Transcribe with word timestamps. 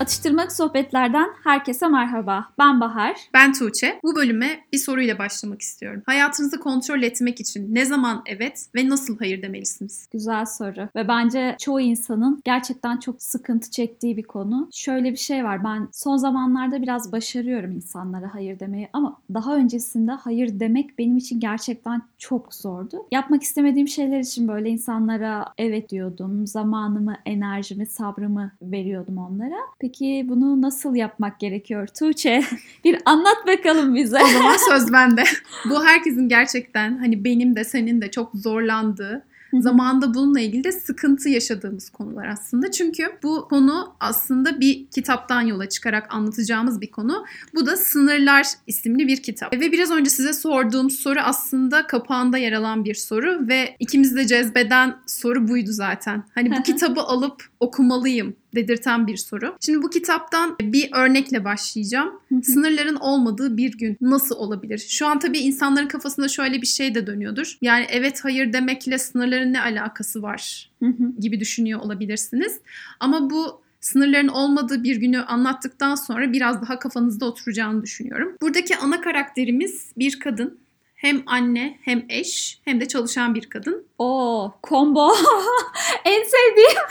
Atıştırmalık 0.00 0.52
sohbetlerden 0.52 1.28
herkese 1.44 1.88
merhaba. 1.88 2.48
Ben 2.58 2.80
Bahar. 2.80 3.16
Ben 3.34 3.52
Tuğçe. 3.52 4.00
Bu 4.02 4.16
bölüme 4.16 4.60
bir 4.72 4.78
soruyla 4.78 5.18
başlamak 5.18 5.62
istiyorum. 5.62 6.02
Hayatınızı 6.06 6.60
kontrol 6.60 7.02
etmek 7.02 7.40
için 7.40 7.74
ne 7.74 7.84
zaman 7.84 8.22
evet 8.26 8.66
ve 8.74 8.88
nasıl 8.88 9.18
hayır 9.18 9.42
demelisiniz? 9.42 10.08
Güzel 10.12 10.44
soru 10.46 10.88
ve 10.96 11.08
bence 11.08 11.56
çoğu 11.60 11.80
insanın 11.80 12.40
gerçekten 12.44 12.96
çok 12.96 13.22
sıkıntı 13.22 13.70
çektiği 13.70 14.16
bir 14.16 14.22
konu. 14.22 14.68
Şöyle 14.72 15.12
bir 15.12 15.16
şey 15.16 15.44
var. 15.44 15.64
Ben 15.64 15.88
son 15.92 16.16
zamanlarda 16.16 16.82
biraz 16.82 17.12
başarıyorum 17.12 17.70
insanlara 17.72 18.34
hayır 18.34 18.60
demeyi 18.60 18.88
ama 18.92 19.18
daha 19.34 19.56
öncesinde 19.56 20.12
hayır 20.12 20.60
demek 20.60 20.98
benim 20.98 21.16
için 21.16 21.40
gerçekten 21.40 22.02
çok 22.18 22.54
zordu. 22.54 23.06
Yapmak 23.12 23.42
istemediğim 23.42 23.88
şeyler 23.88 24.20
için 24.20 24.48
böyle 24.48 24.68
insanlara 24.68 25.52
evet 25.58 25.90
diyordum. 25.90 26.46
Zamanımı, 26.46 27.16
enerjimi, 27.24 27.86
sabrımı 27.86 28.52
veriyordum 28.62 29.18
onlara. 29.18 29.56
Peki 29.86 30.26
bunu 30.28 30.62
nasıl 30.62 30.94
yapmak 30.94 31.40
gerekiyor 31.40 31.88
Tuğçe? 31.98 32.42
Bir 32.84 32.98
anlat 33.04 33.36
bakalım 33.46 33.94
bize. 33.94 34.18
O 34.24 34.26
zaman 34.26 34.56
söz 34.70 34.92
bende. 34.92 35.24
Bu 35.70 35.84
herkesin 35.84 36.28
gerçekten 36.28 36.98
hani 36.98 37.24
benim 37.24 37.56
de 37.56 37.64
senin 37.64 38.00
de 38.00 38.10
çok 38.10 38.30
zorlandığı 38.34 39.24
Zamanında 39.52 40.14
bununla 40.14 40.40
ilgili 40.40 40.64
de 40.64 40.72
sıkıntı 40.72 41.28
yaşadığımız 41.28 41.90
konular 41.90 42.26
aslında. 42.26 42.70
Çünkü 42.70 43.02
bu 43.22 43.48
konu 43.48 43.94
aslında 44.00 44.60
bir 44.60 44.86
kitaptan 44.86 45.40
yola 45.40 45.68
çıkarak 45.68 46.14
anlatacağımız 46.14 46.80
bir 46.80 46.90
konu. 46.90 47.24
Bu 47.54 47.66
da 47.66 47.76
Sınırlar 47.76 48.46
isimli 48.66 49.08
bir 49.08 49.22
kitap. 49.22 49.52
Ve 49.52 49.72
biraz 49.72 49.90
önce 49.90 50.10
size 50.10 50.32
sorduğum 50.32 50.90
soru 50.90 51.20
aslında 51.20 51.86
kapağında 51.86 52.38
yer 52.38 52.52
alan 52.52 52.84
bir 52.84 52.94
soru 52.94 53.48
ve 53.48 53.76
ikimizi 53.78 54.16
de 54.16 54.26
cezbeden 54.26 54.96
soru 55.06 55.48
buydu 55.48 55.72
zaten. 55.72 56.24
Hani 56.34 56.50
bu 56.50 56.62
kitabı 56.62 57.00
alıp 57.00 57.44
okumalıyım 57.60 58.36
dedirten 58.56 59.06
bir 59.06 59.16
soru. 59.16 59.56
Şimdi 59.60 59.82
bu 59.82 59.90
kitaptan 59.90 60.56
bir 60.60 60.90
örnekle 60.92 61.44
başlayacağım. 61.44 62.20
Sınırların 62.42 62.96
olmadığı 62.96 63.56
bir 63.56 63.78
gün 63.78 63.96
nasıl 64.00 64.36
olabilir? 64.36 64.86
Şu 64.88 65.06
an 65.06 65.18
tabii 65.18 65.38
insanların 65.38 65.88
kafasında 65.88 66.28
şöyle 66.28 66.62
bir 66.62 66.66
şey 66.66 66.94
de 66.94 67.06
dönüyordur. 67.06 67.58
Yani 67.60 67.86
evet 67.90 68.24
hayır 68.24 68.52
demekle 68.52 68.98
sınırların 68.98 69.52
ne 69.52 69.60
alakası 69.60 70.22
var 70.22 70.70
gibi 71.20 71.40
düşünüyor 71.40 71.80
olabilirsiniz. 71.80 72.60
Ama 73.00 73.30
bu 73.30 73.60
sınırların 73.80 74.28
olmadığı 74.28 74.84
bir 74.84 74.96
günü 74.96 75.20
anlattıktan 75.20 75.94
sonra 75.94 76.32
biraz 76.32 76.62
daha 76.62 76.78
kafanızda 76.78 77.26
oturacağını 77.26 77.82
düşünüyorum. 77.82 78.36
Buradaki 78.42 78.76
ana 78.76 79.00
karakterimiz 79.00 79.92
bir 79.98 80.18
kadın. 80.18 80.58
Hem 81.06 81.22
anne 81.26 81.78
hem 81.82 82.06
eş 82.08 82.58
hem 82.64 82.80
de 82.80 82.88
çalışan 82.88 83.34
bir 83.34 83.46
kadın. 83.46 83.86
Oo, 83.98 84.52
combo. 84.68 85.14
en 86.04 86.22
sevdiğim. 86.24 86.82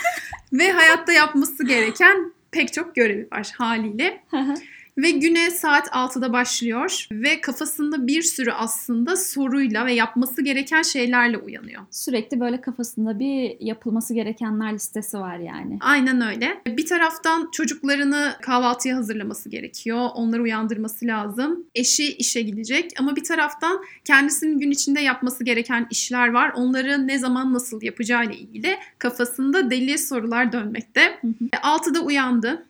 Ve 0.52 0.72
hayatta 0.72 1.12
yapması 1.12 1.66
gereken 1.66 2.32
pek 2.50 2.72
çok 2.72 2.94
görevi 2.94 3.28
var 3.32 3.52
haliyle. 3.58 4.22
Ve 4.98 5.10
güne 5.10 5.50
saat 5.50 5.88
6'da 5.88 6.32
başlıyor 6.32 7.06
ve 7.12 7.40
kafasında 7.40 8.06
bir 8.06 8.22
sürü 8.22 8.50
aslında 8.50 9.16
soruyla 9.16 9.86
ve 9.86 9.92
yapması 9.92 10.42
gereken 10.42 10.82
şeylerle 10.82 11.38
uyanıyor. 11.38 11.82
Sürekli 11.90 12.40
böyle 12.40 12.60
kafasında 12.60 13.18
bir 13.18 13.56
yapılması 13.60 14.14
gerekenler 14.14 14.74
listesi 14.74 15.18
var 15.18 15.38
yani. 15.38 15.78
Aynen 15.80 16.20
öyle. 16.20 16.62
Bir 16.66 16.86
taraftan 16.86 17.48
çocuklarını 17.52 18.36
kahvaltıya 18.42 18.96
hazırlaması 18.96 19.48
gerekiyor. 19.48 20.08
Onları 20.14 20.42
uyandırması 20.42 21.06
lazım. 21.06 21.66
Eşi 21.74 22.16
işe 22.16 22.42
gidecek 22.42 22.90
ama 22.98 23.16
bir 23.16 23.24
taraftan 23.24 23.84
kendisinin 24.04 24.58
gün 24.58 24.70
içinde 24.70 25.00
yapması 25.00 25.44
gereken 25.44 25.86
işler 25.90 26.28
var. 26.28 26.52
Onları 26.56 27.06
ne 27.06 27.18
zaman 27.18 27.54
nasıl 27.54 27.82
yapacağıyla 27.82 28.34
ilgili 28.34 28.76
kafasında 28.98 29.70
deli 29.70 29.98
sorular 29.98 30.52
dönmekte. 30.52 31.20
6'da 31.52 32.00
uyandı 32.00 32.66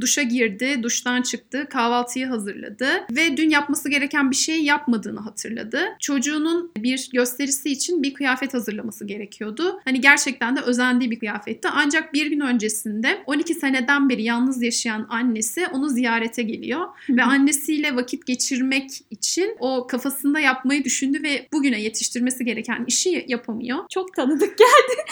duşa 0.00 0.22
girdi, 0.22 0.82
duştan 0.82 1.22
çıktı, 1.22 1.66
kahvaltıyı 1.70 2.26
hazırladı 2.26 2.88
ve 3.10 3.36
dün 3.36 3.50
yapması 3.50 3.90
gereken 3.90 4.30
bir 4.30 4.36
şey 4.36 4.62
yapmadığını 4.62 5.20
hatırladı. 5.20 5.80
Çocuğunun 6.00 6.72
bir 6.76 7.10
gösterisi 7.12 7.70
için 7.70 8.02
bir 8.02 8.14
kıyafet 8.14 8.54
hazırlaması 8.54 9.06
gerekiyordu. 9.06 9.80
Hani 9.84 10.00
gerçekten 10.00 10.56
de 10.56 10.60
özendiği 10.60 11.10
bir 11.10 11.18
kıyafetti. 11.18 11.68
Ancak 11.68 12.14
bir 12.14 12.26
gün 12.26 12.40
öncesinde 12.40 13.22
12 13.26 13.54
seneden 13.54 14.08
beri 14.08 14.22
yalnız 14.22 14.62
yaşayan 14.62 15.06
annesi 15.08 15.66
onu 15.66 15.88
ziyarete 15.88 16.42
geliyor 16.42 16.86
ve 17.08 17.22
annesiyle 17.22 17.96
vakit 17.96 18.26
geçirmek 18.26 18.90
için 19.10 19.56
o 19.58 19.86
kafasında 19.86 20.40
yapmayı 20.40 20.84
düşündü 20.84 21.22
ve 21.22 21.48
bugüne 21.52 21.80
yetiştirmesi 21.80 22.44
gereken 22.44 22.84
işi 22.86 23.24
yapamıyor. 23.28 23.78
Çok 23.90 24.14
tanıdık 24.14 24.58
geldi. 24.58 25.02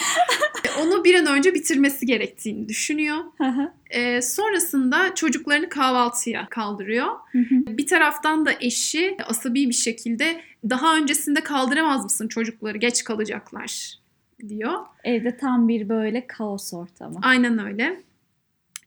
onu 0.80 1.04
bir 1.04 1.14
an 1.14 1.26
önce 1.26 1.54
bitirmesi 1.54 2.06
gerektiğini 2.06 2.68
düşünüyor. 2.68 3.16
E, 3.90 4.22
sonrasında 4.22 5.14
çocuklarını 5.14 5.68
kahvaltıya 5.68 6.46
kaldırıyor. 6.50 7.06
Hı 7.32 7.38
hı. 7.38 7.66
Bir 7.66 7.86
taraftan 7.86 8.46
da 8.46 8.52
eşi 8.60 9.16
asabi 9.26 9.68
bir 9.68 9.74
şekilde 9.74 10.40
daha 10.70 10.96
öncesinde 10.96 11.40
kaldıramaz 11.40 12.04
mısın 12.04 12.28
çocukları 12.28 12.78
geç 12.78 13.04
kalacaklar 13.04 13.98
diyor. 14.48 14.74
Evde 15.04 15.36
tam 15.36 15.68
bir 15.68 15.88
böyle 15.88 16.26
kaos 16.26 16.74
ortamı. 16.74 17.18
Aynen 17.22 17.66
öyle. 17.66 18.05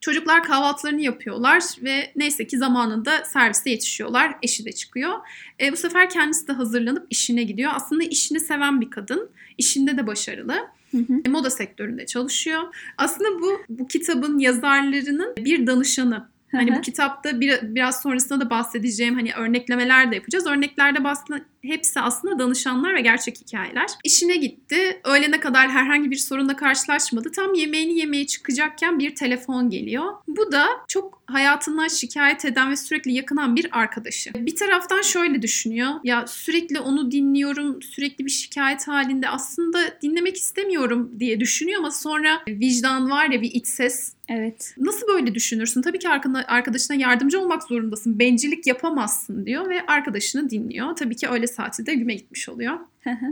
Çocuklar 0.02 0.44
kahvaltılarını 0.44 1.02
yapıyorlar 1.02 1.64
ve 1.84 2.12
neyse 2.16 2.48
ki 2.48 2.58
zamanında 2.58 3.26
servise 3.26 3.70
yetişiyorlar. 3.70 4.36
Eşi 4.44 4.66
de 4.66 4.72
çıkıyor. 4.72 5.14
E, 5.62 5.72
bu 5.72 5.78
sefer 5.78 6.10
kendisi 6.10 6.48
de 6.48 6.52
hazırlanıp 6.52 7.08
işine 7.10 7.44
gidiyor. 7.44 7.72
Aslında 7.76 8.04
işini 8.04 8.40
seven 8.40 8.82
bir 8.82 8.90
kadın. 8.90 9.30
İşinde 9.58 9.98
de 9.98 10.08
başarılı. 10.08 10.68
Hı 10.92 10.98
hı. 10.98 11.32
Moda 11.32 11.50
sektöründe 11.50 12.06
çalışıyor. 12.06 12.62
Aslında 12.98 13.42
bu 13.42 13.62
bu 13.70 13.88
kitabın 13.88 14.40
yazarlarının 14.40 15.36
bir 15.38 15.68
danışanı. 15.68 16.30
Hani 16.52 16.76
bu 16.76 16.82
kitapta 16.82 17.42
bir, 17.42 17.60
biraz 17.62 18.02
sonrasında 18.02 18.46
da 18.46 18.50
bahsedeceğim 18.50 19.16
hani 19.16 19.34
örneklemeler 19.34 20.12
de 20.12 20.16
yapacağız. 20.16 20.48
Örneklerde 20.48 21.04
bahsedilen 21.04 21.46
hepsi 21.62 22.00
aslında 22.00 22.40
danışanlar 22.40 22.96
ve 22.96 23.02
gerçek 23.02 23.38
hikayeler. 23.38 23.88
İşine 24.04 24.36
gitti. 24.36 25.02
Öğlene 25.04 25.40
kadar 25.40 25.70
herhangi 25.70 26.12
bir 26.12 26.16
sorunla 26.16 26.56
karşılaşmadı. 26.56 27.32
Tam 27.32 27.54
yemeğini 27.54 28.00
yemeye 28.00 28.28
çıkacakken 28.28 29.00
bir 29.00 29.16
telefon 29.16 29.70
geliyor. 29.70 30.14
Bu 30.28 30.52
da 30.52 30.68
çok 30.88 31.22
hayatından 31.26 31.88
şikayet 31.88 32.46
eden 32.46 32.72
ve 32.72 32.76
sürekli 32.76 33.14
yakınan 33.14 33.56
bir 33.56 33.80
arkadaşı. 33.80 34.32
Bir 34.36 34.56
taraftan 34.56 35.02
şöyle 35.02 35.42
düşünüyor. 35.42 35.90
Ya 36.04 36.28
sürekli 36.28 36.80
onu 36.80 37.12
dinliyorum. 37.12 37.82
Sürekli 37.82 38.26
bir 38.26 38.32
şikayet 38.32 38.88
halinde. 38.88 39.30
Aslında 39.30 39.80
dinlemek 40.02 40.38
istemiyorum 40.38 41.12
diye 41.20 41.40
düşünüyor 41.40 41.80
ama 41.80 41.92
sonra 41.92 42.42
vicdan 42.48 43.10
var 43.10 43.30
ya 43.30 43.42
bir 43.42 43.52
iç 43.52 43.68
ses 43.68 44.14
Evet. 44.30 44.76
Nasıl 44.78 45.08
böyle 45.08 45.36
düşünürsün? 45.36 45.82
Tabii 45.82 46.00
ki 46.00 46.10
arkadaşına 46.48 46.98
yardımcı 46.98 47.40
olmak 47.40 47.64
zorundasın. 47.64 48.20
Bencillik 48.20 48.68
yapamazsın 48.68 49.46
diyor 49.46 49.70
ve 49.70 49.86
arkadaşını 49.86 50.50
dinliyor. 50.50 50.96
Tabii 50.96 51.16
ki 51.16 51.28
öyle 51.30 51.48
saati 51.50 51.86
de 51.86 51.94
güme 51.94 52.16
gitmiş 52.16 52.50
oluyor. 52.50 52.80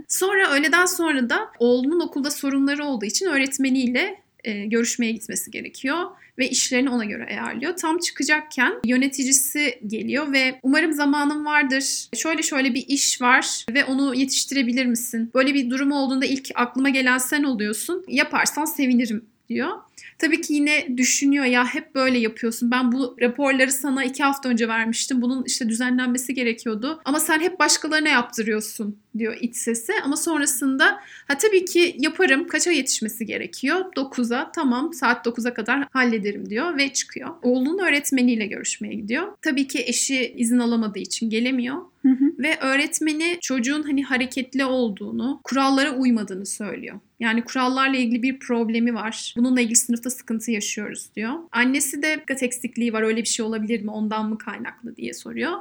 sonra 0.08 0.52
öğleden 0.52 0.86
sonra 0.86 1.30
da 1.30 1.52
oğlunun 1.60 2.00
okulda 2.00 2.32
sorunları 2.32 2.86
olduğu 2.86 3.06
için 3.06 3.26
öğretmeniyle 3.26 4.20
e, 4.44 4.66
görüşmeye 4.66 5.12
gitmesi 5.12 5.52
gerekiyor 5.52 6.06
ve 6.38 6.50
işlerini 6.50 6.90
ona 6.90 7.06
göre 7.06 7.26
ayarlıyor. 7.26 7.76
Tam 7.76 7.98
çıkacakken 7.98 8.74
yöneticisi 8.86 9.80
geliyor 9.88 10.32
ve 10.32 10.60
umarım 10.64 10.94
zamanım 10.94 11.46
vardır. 11.46 12.10
Şöyle 12.16 12.44
şöyle 12.44 12.74
bir 12.74 12.86
iş 12.88 13.22
var 13.22 13.66
ve 13.74 13.86
onu 13.86 14.16
yetiştirebilir 14.16 14.86
misin? 14.86 15.32
Böyle 15.34 15.54
bir 15.54 15.70
durum 15.70 15.92
olduğunda 15.92 16.26
ilk 16.26 16.50
aklıma 16.56 16.90
gelen 16.90 17.18
sen 17.18 17.44
oluyorsun. 17.44 18.06
Yaparsan 18.08 18.66
sevinirim 18.66 19.26
diyor. 19.50 19.72
Tabii 20.18 20.42
ki 20.42 20.54
yine 20.54 20.98
düşünüyor 20.98 21.46
ya 21.46 21.66
hep 21.66 21.96
böyle 21.96 22.18
yapıyorsun. 22.18 22.72
Ben 22.72 22.92
bu 22.92 23.16
raporları 23.22 23.72
sana 23.72 24.04
iki 24.04 24.24
hafta 24.24 24.50
önce 24.50 24.68
vermiştim. 24.68 25.22
Bunun 25.22 25.44
işte 25.44 25.70
düzenlenmesi 25.70 26.34
gerekiyordu. 26.34 27.02
Ama 27.06 27.20
sen 27.20 27.40
hep 27.40 27.60
başkalarına 27.60 28.10
yaptırıyorsun 28.10 28.98
diyor 29.18 29.38
iç 29.42 29.56
sesi. 29.56 29.94
Ama 30.04 30.16
sonrasında 30.18 30.86
ha 31.28 31.38
tabii 31.38 31.66
ki 31.66 31.96
yaparım. 32.00 32.48
Kaça 32.48 32.72
yetişmesi 32.72 33.26
gerekiyor? 33.26 33.86
9'a 33.96 34.52
tamam 34.52 34.94
saat 34.94 35.26
9'a 35.26 35.54
kadar 35.54 35.88
hallederim 35.92 36.50
diyor 36.50 36.78
ve 36.78 36.94
çıkıyor. 36.94 37.30
Oğlunun 37.42 37.80
öğretmeniyle 37.80 38.46
görüşmeye 38.46 38.94
gidiyor. 38.94 39.28
Tabii 39.42 39.68
ki 39.68 39.84
eşi 39.88 40.34
izin 40.38 40.60
alamadığı 40.60 41.00
için 41.00 41.30
gelemiyor. 41.30 41.78
Hı 42.02 42.10
hı. 42.10 42.27
Ve 42.38 42.58
öğretmeni 42.60 43.38
çocuğun 43.42 43.84
hani 43.84 44.04
hareketli 44.04 44.66
olduğunu, 44.66 45.40
kurallara 45.44 45.92
uymadığını 45.92 46.46
söylüyor. 46.46 47.00
Yani 47.20 47.44
kurallarla 47.44 47.98
ilgili 47.98 48.24
bir 48.24 48.40
problemi 48.40 48.96
var. 48.96 49.34
Bununla 49.38 49.62
ilgili 49.62 49.76
sınıfta 49.76 50.10
sıkıntı 50.10 50.52
yaşıyoruz 50.52 51.10
diyor. 51.16 51.34
Annesi 51.52 52.02
de 52.02 52.20
dikkat 52.22 52.44
eksikliği 52.44 52.94
var 52.94 53.02
öyle 53.02 53.22
bir 53.22 53.28
şey 53.28 53.46
olabilir 53.46 53.82
mi 53.82 53.92
ondan 53.92 54.30
mı 54.30 54.38
kaynaklı 54.38 54.96
diye 54.96 55.14
soruyor. 55.14 55.54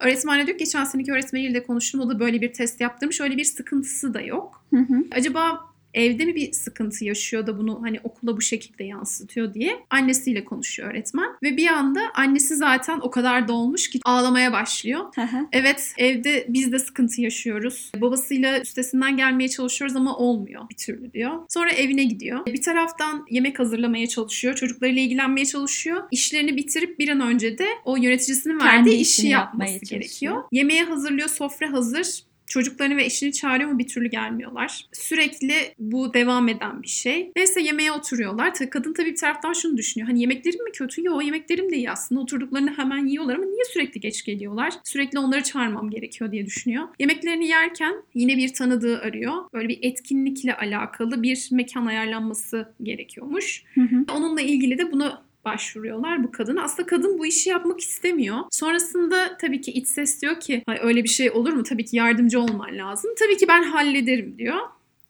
Öğretmen 0.00 0.46
diyor 0.46 0.58
ki 0.58 0.64
geçen 0.64 0.84
seneki 0.84 1.12
öğretmeniyle 1.12 1.54
de 1.54 1.62
konuştum 1.62 2.00
o 2.00 2.08
da 2.08 2.20
böyle 2.20 2.40
bir 2.40 2.52
test 2.52 2.80
yaptırmış 2.80 3.20
öyle 3.20 3.36
bir 3.36 3.44
sıkıntısı 3.44 4.14
da 4.14 4.20
yok. 4.20 4.64
Hı 4.70 4.80
hı. 4.80 5.04
Acaba 5.10 5.69
evde 5.94 6.24
mi 6.24 6.34
bir 6.34 6.52
sıkıntı 6.52 7.04
yaşıyor 7.04 7.46
da 7.46 7.58
bunu 7.58 7.82
hani 7.82 8.00
okula 8.04 8.36
bu 8.36 8.40
şekilde 8.40 8.84
yansıtıyor 8.84 9.54
diye 9.54 9.76
annesiyle 9.90 10.44
konuşuyor 10.44 10.90
öğretmen. 10.90 11.28
Ve 11.42 11.56
bir 11.56 11.66
anda 11.66 12.00
annesi 12.14 12.56
zaten 12.56 12.98
o 13.02 13.10
kadar 13.10 13.48
dolmuş 13.48 13.90
ki 13.90 14.00
ağlamaya 14.04 14.52
başlıyor. 14.52 15.04
evet 15.52 15.94
evde 15.98 16.46
biz 16.48 16.72
de 16.72 16.78
sıkıntı 16.78 17.20
yaşıyoruz. 17.20 17.92
Babasıyla 17.96 18.60
üstesinden 18.60 19.16
gelmeye 19.16 19.48
çalışıyoruz 19.48 19.96
ama 19.96 20.16
olmuyor 20.16 20.68
bir 20.70 20.76
türlü 20.76 21.12
diyor. 21.12 21.32
Sonra 21.48 21.70
evine 21.70 22.04
gidiyor. 22.04 22.46
Bir 22.46 22.62
taraftan 22.62 23.26
yemek 23.30 23.58
hazırlamaya 23.58 24.06
çalışıyor. 24.06 24.54
Çocuklarıyla 24.54 25.02
ilgilenmeye 25.02 25.46
çalışıyor. 25.46 26.02
İşlerini 26.10 26.56
bitirip 26.56 26.98
bir 26.98 27.08
an 27.08 27.20
önce 27.20 27.58
de 27.58 27.66
o 27.84 27.96
yöneticisinin 27.96 28.58
Kendi 28.58 28.72
verdiği 28.72 29.00
işini 29.00 29.26
işi 29.26 29.28
yapması 29.28 29.84
gerekiyor. 29.84 30.44
Yemeği 30.52 30.82
hazırlıyor, 30.82 31.28
sofra 31.28 31.72
hazır. 31.72 32.29
Çocuklarını 32.50 32.96
ve 32.96 33.04
eşini 33.04 33.32
çağırıyor 33.32 33.70
ama 33.70 33.78
bir 33.78 33.86
türlü 33.86 34.08
gelmiyorlar. 34.08 34.86
Sürekli 34.92 35.54
bu 35.78 36.14
devam 36.14 36.48
eden 36.48 36.82
bir 36.82 36.88
şey. 36.88 37.32
Neyse 37.36 37.60
yemeğe 37.60 37.92
oturuyorlar. 37.92 38.52
Kadın 38.70 38.92
tabii 38.92 39.10
bir 39.10 39.16
taraftan 39.16 39.52
şunu 39.52 39.76
düşünüyor. 39.76 40.08
Hani 40.08 40.20
yemeklerim 40.20 40.64
mi 40.64 40.72
kötü? 40.72 41.06
Yok 41.06 41.24
yemeklerim 41.24 41.72
de 41.72 41.76
iyi 41.76 41.90
aslında. 41.90 42.20
Oturduklarını 42.20 42.70
hemen 42.76 43.06
yiyorlar 43.06 43.34
ama 43.34 43.44
niye 43.44 43.64
sürekli 43.72 44.00
geç 44.00 44.24
geliyorlar? 44.24 44.74
Sürekli 44.84 45.18
onları 45.18 45.42
çağırmam 45.42 45.90
gerekiyor 45.90 46.32
diye 46.32 46.46
düşünüyor. 46.46 46.88
Yemeklerini 46.98 47.48
yerken 47.48 47.94
yine 48.14 48.36
bir 48.36 48.52
tanıdığı 48.52 49.00
arıyor. 49.00 49.34
Böyle 49.52 49.68
bir 49.68 49.78
etkinlikle 49.82 50.56
alakalı 50.56 51.22
bir 51.22 51.48
mekan 51.50 51.86
ayarlanması 51.86 52.68
gerekiyormuş. 52.82 53.64
Hı 53.74 53.80
hı. 53.80 54.04
Onunla 54.16 54.40
ilgili 54.40 54.78
de 54.78 54.92
bunu 54.92 55.20
başvuruyorlar 55.44 56.24
bu 56.24 56.30
kadına. 56.30 56.62
Aslında 56.62 56.86
kadın 56.86 57.18
bu 57.18 57.26
işi 57.26 57.50
yapmak 57.50 57.80
istemiyor. 57.80 58.38
Sonrasında 58.50 59.36
tabii 59.36 59.60
ki 59.60 59.72
iç 59.72 59.88
ses 59.88 60.22
diyor 60.22 60.40
ki 60.40 60.62
Ay 60.66 60.78
öyle 60.82 61.04
bir 61.04 61.08
şey 61.08 61.30
olur 61.30 61.52
mu? 61.52 61.62
Tabii 61.62 61.84
ki 61.84 61.96
yardımcı 61.96 62.40
olman 62.40 62.78
lazım. 62.78 63.10
Tabii 63.18 63.36
ki 63.36 63.48
ben 63.48 63.62
hallederim 63.62 64.34
diyor. 64.38 64.58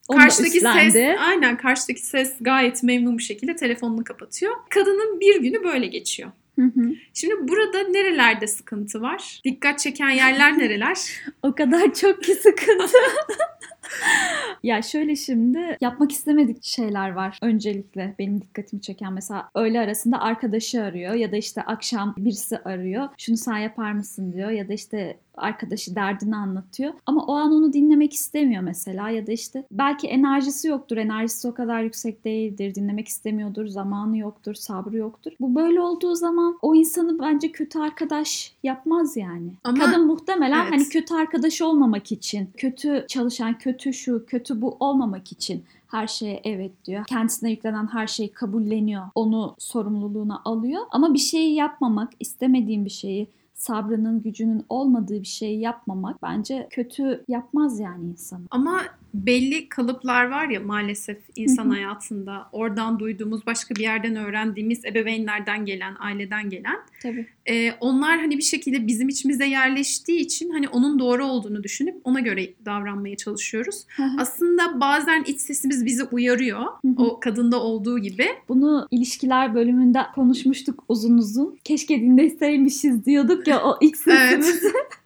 Onu 0.08 0.18
da 0.18 0.22
karşıdaki 0.22 0.56
üstlendi. 0.56 0.92
ses 0.92 1.18
aynen 1.18 1.56
karşıdaki 1.56 2.06
ses 2.06 2.34
gayet 2.40 2.82
memnun 2.82 3.18
bir 3.18 3.22
şekilde 3.22 3.56
telefonunu 3.56 4.04
kapatıyor. 4.04 4.52
Kadının 4.70 5.20
bir 5.20 5.40
günü 5.40 5.64
böyle 5.64 5.86
geçiyor. 5.86 6.30
Hı 6.58 6.64
hı. 6.64 6.94
Şimdi 7.14 7.34
burada 7.48 7.78
nerelerde 7.78 8.46
sıkıntı 8.46 9.00
var? 9.00 9.40
Dikkat 9.44 9.78
çeken 9.78 10.10
yerler 10.10 10.58
nereler? 10.58 10.96
O 11.42 11.54
kadar 11.54 11.94
çok 11.94 12.22
ki 12.22 12.34
sıkıntı. 12.34 12.98
ya 14.62 14.82
şöyle 14.82 15.16
şimdi 15.16 15.76
yapmak 15.80 16.12
istemedik 16.12 16.64
şeyler 16.64 17.10
var. 17.10 17.38
Öncelikle 17.42 18.14
benim 18.18 18.40
dikkatimi 18.40 18.82
çeken 18.82 19.12
mesela 19.12 19.50
öğle 19.54 19.80
arasında 19.80 20.20
arkadaşı 20.20 20.82
arıyor 20.82 21.14
ya 21.14 21.32
da 21.32 21.36
işte 21.36 21.62
akşam 21.62 22.14
birisi 22.18 22.58
arıyor. 22.58 23.08
Şunu 23.18 23.36
sen 23.36 23.56
yapar 23.56 23.92
mısın 23.92 24.32
diyor 24.32 24.50
ya 24.50 24.68
da 24.68 24.72
işte 24.72 25.18
arkadaşı 25.40 25.94
derdini 25.94 26.36
anlatıyor. 26.36 26.92
Ama 27.06 27.24
o 27.26 27.34
an 27.34 27.52
onu 27.52 27.72
dinlemek 27.72 28.12
istemiyor 28.12 28.62
mesela 28.62 29.10
ya 29.10 29.26
da 29.26 29.32
işte 29.32 29.64
belki 29.72 30.06
enerjisi 30.08 30.68
yoktur. 30.68 30.96
Enerjisi 30.96 31.48
o 31.48 31.54
kadar 31.54 31.82
yüksek 31.82 32.24
değildir. 32.24 32.74
Dinlemek 32.74 33.08
istemiyordur. 33.08 33.66
Zamanı 33.66 34.18
yoktur. 34.18 34.54
Sabrı 34.54 34.96
yoktur. 34.96 35.32
Bu 35.40 35.54
böyle 35.54 35.80
olduğu 35.80 36.14
zaman 36.14 36.58
o 36.62 36.74
insanı 36.74 37.18
bence 37.18 37.52
kötü 37.52 37.78
arkadaş 37.78 38.52
yapmaz 38.62 39.16
yani. 39.16 39.50
Ama- 39.64 39.78
Kadın 39.84 40.06
muhtemelen 40.06 40.62
Evet. 40.62 40.72
hani 40.72 40.88
kötü 40.88 41.14
arkadaş 41.14 41.62
olmamak 41.62 42.12
için, 42.12 42.48
kötü 42.56 43.04
çalışan, 43.08 43.58
kötü 43.58 43.92
şu, 43.92 44.26
kötü 44.26 44.62
bu 44.62 44.76
olmamak 44.80 45.32
için 45.32 45.64
her 45.88 46.06
şeye 46.06 46.40
evet 46.44 46.72
diyor. 46.84 47.04
Kendisine 47.06 47.50
yüklenen 47.50 47.86
her 47.86 48.06
şeyi 48.06 48.32
kabulleniyor. 48.32 49.02
Onu 49.14 49.54
sorumluluğuna 49.58 50.42
alıyor. 50.44 50.82
Ama 50.90 51.14
bir 51.14 51.18
şeyi 51.18 51.54
yapmamak, 51.54 52.12
istemediğin 52.20 52.84
bir 52.84 52.90
şeyi 52.90 53.26
sabrının, 53.60 54.22
gücünün 54.22 54.64
olmadığı 54.68 55.20
bir 55.20 55.26
şeyi 55.26 55.60
yapmamak 55.60 56.22
bence 56.22 56.66
kötü 56.70 57.24
yapmaz 57.28 57.80
yani 57.80 58.10
insanı. 58.10 58.46
Ama 58.50 58.80
belli 59.14 59.68
kalıplar 59.68 60.30
var 60.30 60.48
ya 60.48 60.60
maalesef 60.60 61.18
insan 61.36 61.64
Hı 61.64 61.68
hı. 61.68 61.72
hayatında. 61.72 62.48
Oradan 62.52 62.98
duyduğumuz, 62.98 63.46
başka 63.46 63.74
bir 63.74 63.80
yerden 63.80 64.16
öğrendiğimiz, 64.16 64.84
ebeveynlerden 64.84 65.64
gelen, 65.66 65.96
aileden 65.98 66.50
gelen. 66.50 66.76
Tabii. 67.02 67.26
Ee, 67.46 67.72
onlar 67.80 68.18
hani 68.18 68.38
bir 68.38 68.42
şekilde 68.42 68.86
bizim 68.86 69.08
içimize 69.08 69.46
yerleştiği 69.46 70.20
için 70.20 70.50
hani 70.50 70.68
onun 70.68 70.98
doğru 70.98 71.24
olduğunu 71.24 71.62
düşünüp 71.62 71.96
ona 72.04 72.20
göre 72.20 72.48
davranmaya 72.64 73.16
çalışıyoruz. 73.16 73.86
Aslında 74.18 74.80
bazen 74.80 75.24
iç 75.26 75.40
sesimiz 75.40 75.86
bizi 75.86 76.04
uyarıyor. 76.04 76.66
O 76.96 77.20
kadında 77.20 77.62
olduğu 77.62 77.98
gibi. 77.98 78.26
Bunu 78.48 78.88
ilişkiler 78.90 79.54
bölümünde 79.54 80.00
konuşmuştuk 80.14 80.84
uzun 80.88 81.18
uzun. 81.18 81.58
Keşke 81.64 82.00
dinleseymişiz 82.00 83.04
diyorduk 83.04 83.46
ya 83.46 83.62
o 83.62 83.78
ilk 83.80 83.96
sesimiz. 83.96 84.62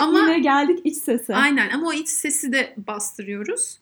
Ama 0.00 0.18
Yine 0.18 0.38
geldik 0.38 0.78
iç 0.84 0.96
sese. 0.96 1.34
aynen 1.36 1.70
ama 1.70 1.88
o 1.88 1.92
iç 1.92 2.08
sesi 2.08 2.52
de 2.52 2.74
bastırıyoruz. 2.86 3.78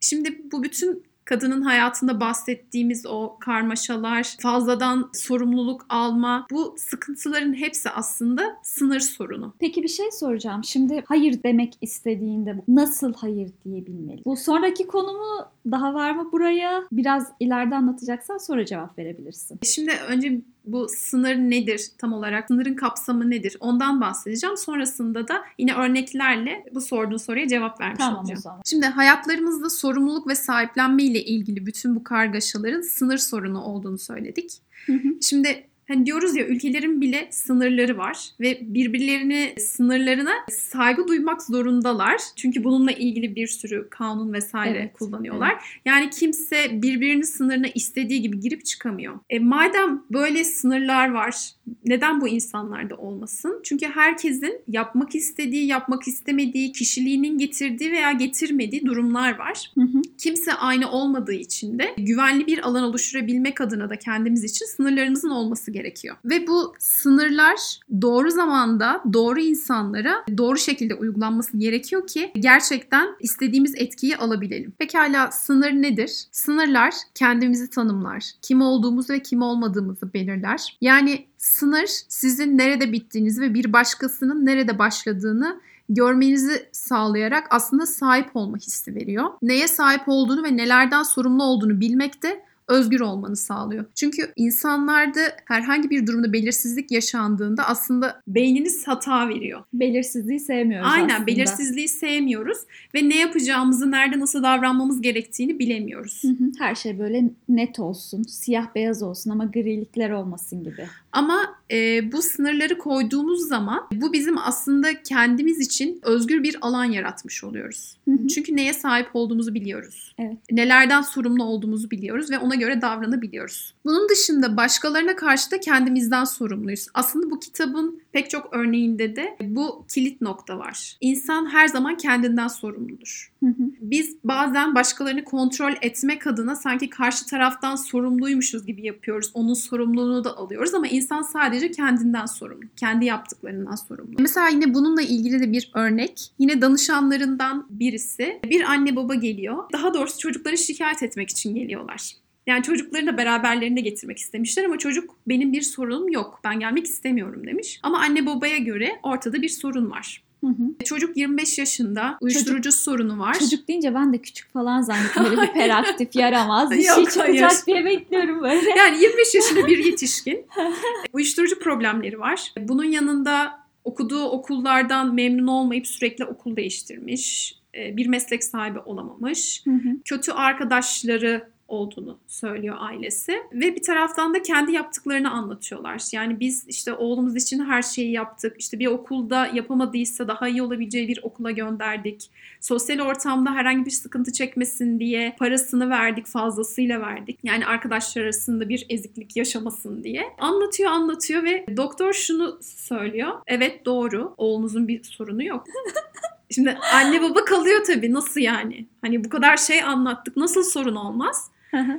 Şimdi 0.00 0.42
bu 0.52 0.62
bütün 0.62 1.02
kadının 1.24 1.62
hayatında 1.62 2.20
bahsettiğimiz 2.20 3.06
o 3.06 3.36
karmaşalar, 3.40 4.36
fazladan 4.40 5.10
sorumluluk 5.12 5.86
alma, 5.88 6.46
bu 6.50 6.74
sıkıntıların 6.78 7.54
hepsi 7.54 7.90
aslında 7.90 8.56
sınır 8.62 9.00
sorunu. 9.00 9.54
Peki 9.60 9.82
bir 9.82 9.88
şey 9.88 10.10
soracağım. 10.12 10.64
Şimdi 10.64 11.04
hayır 11.06 11.42
demek 11.42 11.78
istediğinde 11.80 12.62
nasıl 12.68 13.14
hayır 13.14 13.50
diyebilmeli? 13.64 14.22
Bu 14.24 14.36
sonraki 14.36 14.86
konumu 14.86 15.48
daha 15.70 15.94
var 15.94 16.10
mı 16.10 16.32
buraya? 16.32 16.84
Biraz 16.92 17.28
ileride 17.40 17.74
anlatacaksan 17.74 18.38
sonra 18.38 18.64
cevap 18.64 18.98
verebilirsin. 18.98 19.58
Şimdi 19.62 19.92
önce 20.08 20.40
bu 20.64 20.86
sınır 20.88 21.36
nedir 21.36 21.90
tam 21.98 22.12
olarak? 22.12 22.48
Sınırın 22.48 22.74
kapsamı 22.74 23.30
nedir? 23.30 23.56
Ondan 23.60 24.00
bahsedeceğim. 24.00 24.56
Sonrasında 24.56 25.28
da 25.28 25.44
yine 25.58 25.74
örneklerle 25.74 26.64
bu 26.74 26.80
sorduğun 26.80 27.16
soruya 27.16 27.48
cevap 27.48 27.80
vermiş 27.80 27.98
Tamam 27.98 28.16
o 28.16 28.20
olacağım. 28.20 28.40
zaman. 28.40 28.62
Şimdi 28.64 28.86
hayatlarımızda 28.86 29.70
sorumluluk 29.70 30.28
ve 30.28 30.34
sahiplenme 30.34 31.02
ile 31.02 31.24
ilgili 31.24 31.66
bütün 31.66 31.96
bu 31.96 32.04
kargaşaların 32.04 32.80
sınır 32.82 33.18
sorunu 33.18 33.62
olduğunu 33.62 33.98
söyledik. 33.98 34.52
Hı 34.86 34.92
hı. 34.92 35.08
Şimdi 35.22 35.66
hani 35.88 36.06
diyoruz 36.06 36.36
ya 36.36 36.46
ülkelerin 36.46 37.00
bile 37.00 37.28
sınırları 37.30 37.98
var 37.98 38.30
ve 38.40 38.58
birbirlerine 38.62 39.54
sınırlarına 39.58 40.32
saygı 40.50 41.08
duymak 41.08 41.42
zorundalar. 41.42 42.20
Çünkü 42.36 42.64
bununla 42.64 42.92
ilgili 42.92 43.36
bir 43.36 43.46
sürü 43.46 43.88
kanun 43.90 44.32
vesaire 44.32 44.78
Evet, 44.78 44.92
kullanıyorlar. 44.92 45.80
Yani 45.84 46.10
kimse 46.10 46.82
birbirinin 46.82 47.22
sınırına 47.22 47.66
istediği 47.74 48.22
gibi 48.22 48.40
girip 48.40 48.64
çıkamıyor. 48.64 49.18
E 49.30 49.38
madem 49.38 50.02
böyle 50.12 50.44
sınırlar 50.44 51.10
var, 51.10 51.50
neden 51.84 52.20
bu 52.20 52.28
insanlarda 52.28 52.96
olmasın? 52.96 53.60
Çünkü 53.64 53.86
herkesin 53.86 54.60
yapmak 54.68 55.14
istediği, 55.14 55.66
yapmak 55.66 56.08
istemediği, 56.08 56.72
kişiliğinin 56.72 57.38
getirdiği 57.38 57.92
veya 57.92 58.12
getirmediği 58.12 58.86
durumlar 58.86 59.38
var. 59.38 59.72
Hı 59.74 59.80
hı. 59.80 60.02
Kimse 60.18 60.54
aynı 60.54 60.90
olmadığı 60.90 61.32
için 61.32 61.78
de 61.78 61.94
güvenli 61.98 62.46
bir 62.46 62.58
alan 62.58 62.82
oluşturabilmek 62.82 63.60
adına 63.60 63.90
da 63.90 63.96
kendimiz 63.98 64.44
için 64.44 64.66
sınırlarımızın 64.66 65.30
olması 65.30 65.73
gerekiyor. 65.74 66.16
Ve 66.24 66.46
bu 66.46 66.74
sınırlar 66.78 67.80
doğru 68.02 68.30
zamanda 68.30 69.02
doğru 69.12 69.40
insanlara 69.40 70.24
doğru 70.38 70.58
şekilde 70.58 70.94
uygulanması 70.94 71.58
gerekiyor 71.58 72.06
ki 72.06 72.32
gerçekten 72.40 73.08
istediğimiz 73.20 73.74
etkiyi 73.76 74.16
alabilelim. 74.16 74.70
Pekala 74.70 75.30
sınır 75.30 75.70
nedir? 75.70 76.24
Sınırlar 76.32 76.94
kendimizi 77.14 77.70
tanımlar. 77.70 78.24
Kim 78.42 78.60
olduğumuzu 78.60 79.12
ve 79.12 79.20
kim 79.20 79.42
olmadığımızı 79.42 80.14
belirler. 80.14 80.76
Yani 80.80 81.26
sınır 81.38 81.88
sizin 82.08 82.58
nerede 82.58 82.92
bittiğinizi 82.92 83.40
ve 83.40 83.54
bir 83.54 83.72
başkasının 83.72 84.46
nerede 84.46 84.78
başladığını 84.78 85.60
görmenizi 85.88 86.68
sağlayarak 86.72 87.46
aslında 87.50 87.86
sahip 87.86 88.36
olma 88.36 88.56
hissi 88.56 88.94
veriyor. 88.94 89.30
Neye 89.42 89.68
sahip 89.68 90.02
olduğunu 90.06 90.44
ve 90.44 90.56
nelerden 90.56 91.02
sorumlu 91.02 91.42
olduğunu 91.42 91.80
bilmek 91.80 92.22
de 92.22 92.44
özgür 92.68 93.00
olmanı 93.00 93.36
sağlıyor. 93.36 93.84
Çünkü 93.94 94.32
insanlarda 94.36 95.20
herhangi 95.44 95.90
bir 95.90 96.06
durumda 96.06 96.32
belirsizlik 96.32 96.92
yaşandığında 96.92 97.66
aslında 97.66 98.22
beyniniz 98.28 98.88
hata 98.88 99.28
veriyor. 99.28 99.62
Belirsizliği 99.72 100.40
sevmiyoruz 100.40 100.88
Aynen 100.92 101.08
aslında. 101.08 101.26
belirsizliği 101.26 101.88
sevmiyoruz 101.88 102.58
ve 102.94 103.08
ne 103.08 103.18
yapacağımızı, 103.18 103.90
nerede 103.90 104.20
nasıl 104.20 104.42
davranmamız 104.42 105.00
gerektiğini 105.02 105.58
bilemiyoruz. 105.58 106.22
Hı 106.22 106.28
hı. 106.28 106.50
Her 106.58 106.74
şey 106.74 106.98
böyle 106.98 107.24
net 107.48 107.78
olsun, 107.78 108.22
siyah 108.22 108.74
beyaz 108.74 109.02
olsun 109.02 109.30
ama 109.30 109.44
grilikler 109.44 110.10
olmasın 110.10 110.64
gibi. 110.64 110.86
Ama 111.12 111.56
e, 111.70 112.12
bu 112.12 112.22
sınırları 112.22 112.78
koyduğumuz 112.78 113.48
zaman 113.48 113.88
bu 113.92 114.12
bizim 114.12 114.38
aslında 114.38 115.02
kendimiz 115.02 115.60
için 115.60 116.00
özgür 116.02 116.42
bir 116.42 116.56
alan 116.60 116.84
yaratmış 116.84 117.44
oluyoruz. 117.44 117.96
Hı 118.04 118.10
hı. 118.10 118.28
Çünkü 118.28 118.56
neye 118.56 118.72
sahip 118.72 119.08
olduğumuzu 119.14 119.54
biliyoruz. 119.54 120.14
Evet. 120.18 120.36
Nelerden 120.50 121.02
sorumlu 121.02 121.44
olduğumuzu 121.44 121.90
biliyoruz 121.90 122.30
ve 122.30 122.38
ona 122.38 122.53
ona 122.54 122.60
göre 122.60 122.82
davranabiliyoruz. 122.82 123.74
Bunun 123.84 124.08
dışında 124.08 124.56
başkalarına 124.56 125.16
karşı 125.16 125.50
da 125.50 125.60
kendimizden 125.60 126.24
sorumluyuz. 126.24 126.86
Aslında 126.94 127.30
bu 127.30 127.40
kitabın 127.40 128.02
pek 128.12 128.30
çok 128.30 128.48
örneğinde 128.52 129.16
de 129.16 129.36
bu 129.40 129.84
kilit 129.94 130.20
nokta 130.20 130.58
var. 130.58 130.96
İnsan 131.00 131.46
her 131.46 131.68
zaman 131.68 131.96
kendinden 131.96 132.48
sorumludur. 132.48 133.32
Biz 133.80 134.16
bazen 134.24 134.74
başkalarını 134.74 135.24
kontrol 135.24 135.72
etmek 135.82 136.26
adına 136.26 136.56
sanki 136.56 136.90
karşı 136.90 137.26
taraftan 137.26 137.76
sorumluymuşuz 137.76 138.66
gibi 138.66 138.86
yapıyoruz. 138.86 139.30
Onun 139.34 139.54
sorumluluğunu 139.54 140.24
da 140.24 140.36
alıyoruz 140.36 140.74
ama 140.74 140.86
insan 140.86 141.22
sadece 141.22 141.70
kendinden 141.70 142.26
sorumlu. 142.26 142.64
Kendi 142.76 143.04
yaptıklarından 143.04 143.74
sorumlu. 143.74 144.14
Mesela 144.18 144.48
yine 144.48 144.74
bununla 144.74 145.02
ilgili 145.02 145.40
de 145.40 145.52
bir 145.52 145.70
örnek. 145.74 146.30
Yine 146.38 146.60
danışanlarından 146.60 147.66
birisi. 147.70 148.40
Bir 148.44 148.62
anne 148.62 148.96
baba 148.96 149.14
geliyor. 149.14 149.64
Daha 149.72 149.94
doğrusu 149.94 150.18
çocukları 150.18 150.58
şikayet 150.58 151.02
etmek 151.02 151.30
için 151.30 151.54
geliyorlar. 151.54 152.23
Yani 152.46 152.62
çocuklarını 152.62 153.12
da 153.12 153.16
beraberlerinde 153.18 153.80
getirmek 153.80 154.18
istemişler 154.18 154.64
ama 154.64 154.78
çocuk 154.78 155.16
benim 155.26 155.52
bir 155.52 155.62
sorunum 155.62 156.08
yok. 156.08 156.40
Ben 156.44 156.60
gelmek 156.60 156.86
istemiyorum 156.86 157.46
demiş. 157.46 157.80
Ama 157.82 157.98
anne 157.98 158.26
babaya 158.26 158.58
göre 158.58 158.98
ortada 159.02 159.42
bir 159.42 159.48
sorun 159.48 159.90
var. 159.90 160.22
Hı 160.40 160.46
hı. 160.50 160.84
Çocuk 160.84 161.16
25 161.16 161.58
yaşında 161.58 162.18
uyuşturucu 162.20 162.72
sorunu 162.72 163.18
var. 163.18 163.38
Çocuk 163.38 163.68
deyince 163.68 163.94
ben 163.94 164.12
de 164.12 164.18
küçük 164.18 164.52
falan 164.52 164.82
zannettim. 164.82 165.24
Böyle 165.24 165.42
hiperaktif, 165.46 166.16
yaramaz 166.16 166.70
bir 166.70 166.84
Yok, 166.84 166.94
şey 166.94 167.04
çıkacak 167.04 167.52
hayır. 167.52 167.66
diye 167.66 167.84
bekliyorum 167.84 168.42
böyle. 168.42 168.70
Yani 168.78 169.02
25 169.02 169.34
yaşında 169.34 169.66
bir 169.66 169.84
yetişkin. 169.84 170.46
Uyuşturucu 171.12 171.58
problemleri 171.58 172.20
var. 172.20 172.52
Bunun 172.58 172.84
yanında 172.84 173.64
okuduğu 173.84 174.24
okullardan 174.24 175.14
memnun 175.14 175.46
olmayıp 175.46 175.86
sürekli 175.86 176.24
okul 176.24 176.56
değiştirmiş. 176.56 177.54
Ee, 177.74 177.96
Bir 177.96 178.06
meslek 178.06 178.44
sahibi 178.44 178.78
olamamış. 178.78 179.62
Hı 179.64 179.70
hı. 179.70 179.88
Kötü 180.04 180.32
arkadaşları 180.32 181.48
olduğunu 181.74 182.18
söylüyor 182.26 182.76
ailesi 182.78 183.32
ve 183.52 183.76
bir 183.76 183.82
taraftan 183.82 184.34
da 184.34 184.42
kendi 184.42 184.72
yaptıklarını 184.72 185.30
anlatıyorlar. 185.30 186.02
Yani 186.12 186.40
biz 186.40 186.68
işte 186.68 186.92
oğlumuz 186.92 187.36
için 187.36 187.64
her 187.64 187.82
şeyi 187.82 188.10
yaptık. 188.10 188.56
İşte 188.58 188.78
bir 188.78 188.86
okulda 188.86 189.46
yapamadıysa 189.46 190.28
daha 190.28 190.48
iyi 190.48 190.62
olabileceği 190.62 191.08
bir 191.08 191.20
okula 191.22 191.50
gönderdik. 191.50 192.30
Sosyal 192.60 193.00
ortamda 193.00 193.54
herhangi 193.54 193.86
bir 193.86 193.90
sıkıntı 193.90 194.32
çekmesin 194.32 195.00
diye 195.00 195.36
parasını 195.38 195.90
verdik, 195.90 196.26
fazlasıyla 196.26 197.00
verdik. 197.00 197.38
Yani 197.42 197.66
arkadaşlar 197.66 198.22
arasında 198.22 198.68
bir 198.68 198.86
eziklik 198.88 199.36
yaşamasın 199.36 200.04
diye. 200.04 200.24
Anlatıyor, 200.38 200.90
anlatıyor 200.90 201.44
ve 201.44 201.66
doktor 201.76 202.12
şunu 202.12 202.58
söylüyor. 202.62 203.32
Evet 203.46 203.84
doğru. 203.84 204.34
Oğlunuzun 204.36 204.88
bir 204.88 205.02
sorunu 205.02 205.44
yok. 205.44 205.64
Şimdi 206.50 206.78
anne 206.92 207.22
baba 207.22 207.44
kalıyor 207.44 207.84
tabii. 207.86 208.12
Nasıl 208.12 208.40
yani? 208.40 208.86
Hani 209.00 209.24
bu 209.24 209.28
kadar 209.28 209.56
şey 209.56 209.82
anlattık. 209.82 210.36
Nasıl 210.36 210.62
sorun 210.62 210.96
olmaz? 210.96 211.50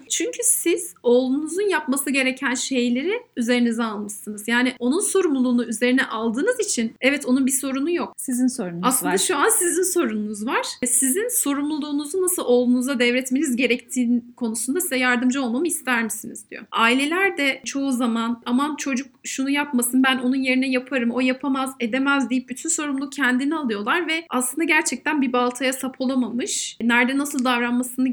Çünkü 0.10 0.40
siz 0.44 0.94
oğlunuzun 1.04 1.70
yapması 1.70 2.10
gereken 2.10 2.54
şeyleri 2.54 3.24
üzerinize 3.38 3.84
almışsınız. 3.84 4.48
Yani 4.48 4.74
onun 4.80 5.00
sorumluluğunu 5.00 5.66
üzerine 5.66 6.06
aldığınız 6.06 6.60
için 6.60 6.94
evet 7.02 7.26
onun 7.26 7.46
bir 7.46 7.52
sorunu 7.52 7.92
yok. 7.92 8.14
Sizin 8.18 8.48
sorunuz 8.48 8.82
Aslında 8.84 9.14
var. 9.14 9.18
şu 9.18 9.38
an 9.38 9.50
sizin 9.50 9.94
sorununuz 9.94 10.46
var. 10.46 10.66
Ve 10.84 10.88
Sizin 10.88 11.42
sorumluluğunuzu 11.44 12.22
nasıl 12.22 12.44
oğlunuza 12.46 13.00
devretmeniz 13.00 13.56
gerektiği 13.56 14.22
konusunda 14.36 14.82
size 14.82 14.98
yardımcı 14.98 15.42
olmamı 15.42 15.68
ister 15.68 16.04
misiniz 16.04 16.46
diyor. 16.52 16.64
Aileler 16.72 17.38
de 17.38 17.62
çoğu 17.66 17.92
zaman 17.92 18.42
aman 18.46 18.76
çocuk 18.76 19.08
şunu 19.24 19.50
yapmasın 19.50 20.04
ben 20.04 20.18
onun 20.18 20.36
yerine 20.36 20.70
yaparım 20.70 21.12
o 21.12 21.20
yapamaz 21.20 21.76
edemez 21.80 22.30
deyip 22.30 22.50
bütün 22.50 22.70
sorumluluğu 22.70 23.10
kendine 23.10 23.56
alıyorlar 23.56 24.08
ve 24.08 24.26
aslında 24.30 24.64
gerçekten 24.64 25.22
bir 25.22 25.34
baltaya 25.34 25.74
sap 25.74 26.02
olamamış. 26.02 26.78
Nerede 26.82 27.18
nasıl 27.18 27.46
davranmasını 27.46 28.10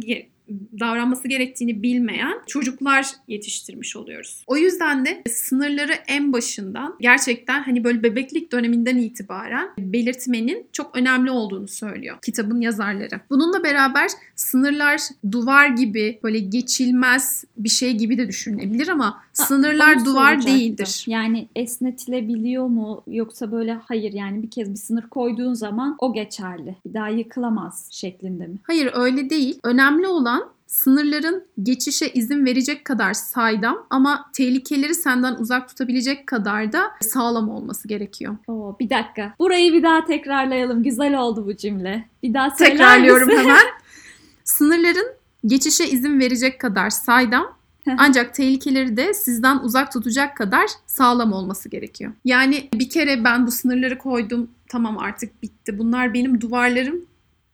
davranması 0.80 1.28
gerektiğini 1.28 1.82
bilmeyen 1.82 2.34
çocuklar 2.46 3.06
yetiştirmiş 3.28 3.96
oluyoruz. 3.96 4.44
O 4.46 4.56
yüzden 4.56 5.04
de 5.04 5.22
sınırları 5.30 5.92
en 5.92 6.32
başından 6.32 6.96
gerçekten 7.00 7.62
hani 7.62 7.84
böyle 7.84 8.02
bebeklik 8.02 8.52
döneminden 8.52 8.96
itibaren 8.96 9.68
belirtmenin 9.78 10.66
çok 10.72 10.96
önemli 10.96 11.30
olduğunu 11.30 11.68
söylüyor 11.68 12.16
kitabın 12.22 12.60
yazarları. 12.60 13.20
Bununla 13.30 13.64
beraber 13.64 14.10
sınırlar 14.36 15.00
duvar 15.32 15.68
gibi 15.68 16.18
böyle 16.22 16.38
geçilmez 16.38 17.44
bir 17.56 17.68
şey 17.68 17.92
gibi 17.96 18.18
de 18.18 18.28
düşünülebilir 18.28 18.88
ama 18.88 19.22
sınırlar 19.32 19.96
Onu 19.96 20.04
duvar 20.04 20.32
soracaktım. 20.32 20.60
değildir. 20.60 21.04
Yani 21.06 21.48
esnetilebiliyor 21.56 22.66
mu 22.66 23.02
yoksa 23.06 23.52
böyle 23.52 23.72
hayır 23.72 24.12
yani 24.12 24.42
bir 24.42 24.50
kez 24.50 24.70
bir 24.70 24.76
sınır 24.76 25.02
koyduğun 25.08 25.54
zaman 25.54 25.96
o 25.98 26.12
geçerli. 26.12 26.76
Bir 26.86 26.94
daha 26.94 27.08
yıkılamaz 27.08 27.88
şeklinde 27.90 28.46
mi? 28.46 28.56
Hayır 28.62 28.90
öyle 28.94 29.30
değil. 29.30 29.58
Önemli 29.64 30.06
olan 30.06 30.31
sınırların 30.66 31.44
geçişe 31.62 32.08
izin 32.08 32.46
verecek 32.46 32.84
kadar 32.84 33.14
saydam 33.14 33.86
ama 33.90 34.30
tehlikeleri 34.32 34.94
senden 34.94 35.34
uzak 35.34 35.68
tutabilecek 35.68 36.26
kadar 36.26 36.72
da 36.72 36.90
sağlam 37.00 37.48
olması 37.48 37.88
gerekiyor. 37.88 38.36
Oo, 38.48 38.76
bir 38.80 38.90
dakika. 38.90 39.34
Burayı 39.38 39.72
bir 39.72 39.82
daha 39.82 40.04
tekrarlayalım. 40.04 40.82
Güzel 40.82 41.18
oldu 41.18 41.46
bu 41.46 41.56
cümle. 41.56 42.08
Bir 42.22 42.34
daha 42.34 42.50
söyler 42.50 42.70
Tekrarlıyorum 42.72 43.28
misin? 43.28 43.40
hemen. 43.40 43.66
Sınırların 44.44 45.06
geçişe 45.46 45.84
izin 45.84 46.20
verecek 46.20 46.60
kadar 46.60 46.90
saydam 46.90 47.56
ancak 47.98 48.34
tehlikeleri 48.34 48.96
de 48.96 49.14
sizden 49.14 49.58
uzak 49.58 49.92
tutacak 49.92 50.36
kadar 50.36 50.66
sağlam 50.86 51.32
olması 51.32 51.68
gerekiyor. 51.68 52.12
Yani 52.24 52.68
bir 52.74 52.90
kere 52.90 53.24
ben 53.24 53.46
bu 53.46 53.50
sınırları 53.50 53.98
koydum 53.98 54.50
tamam 54.68 54.98
artık 54.98 55.42
bitti. 55.42 55.78
Bunlar 55.78 56.14
benim 56.14 56.40
duvarlarım 56.40 57.06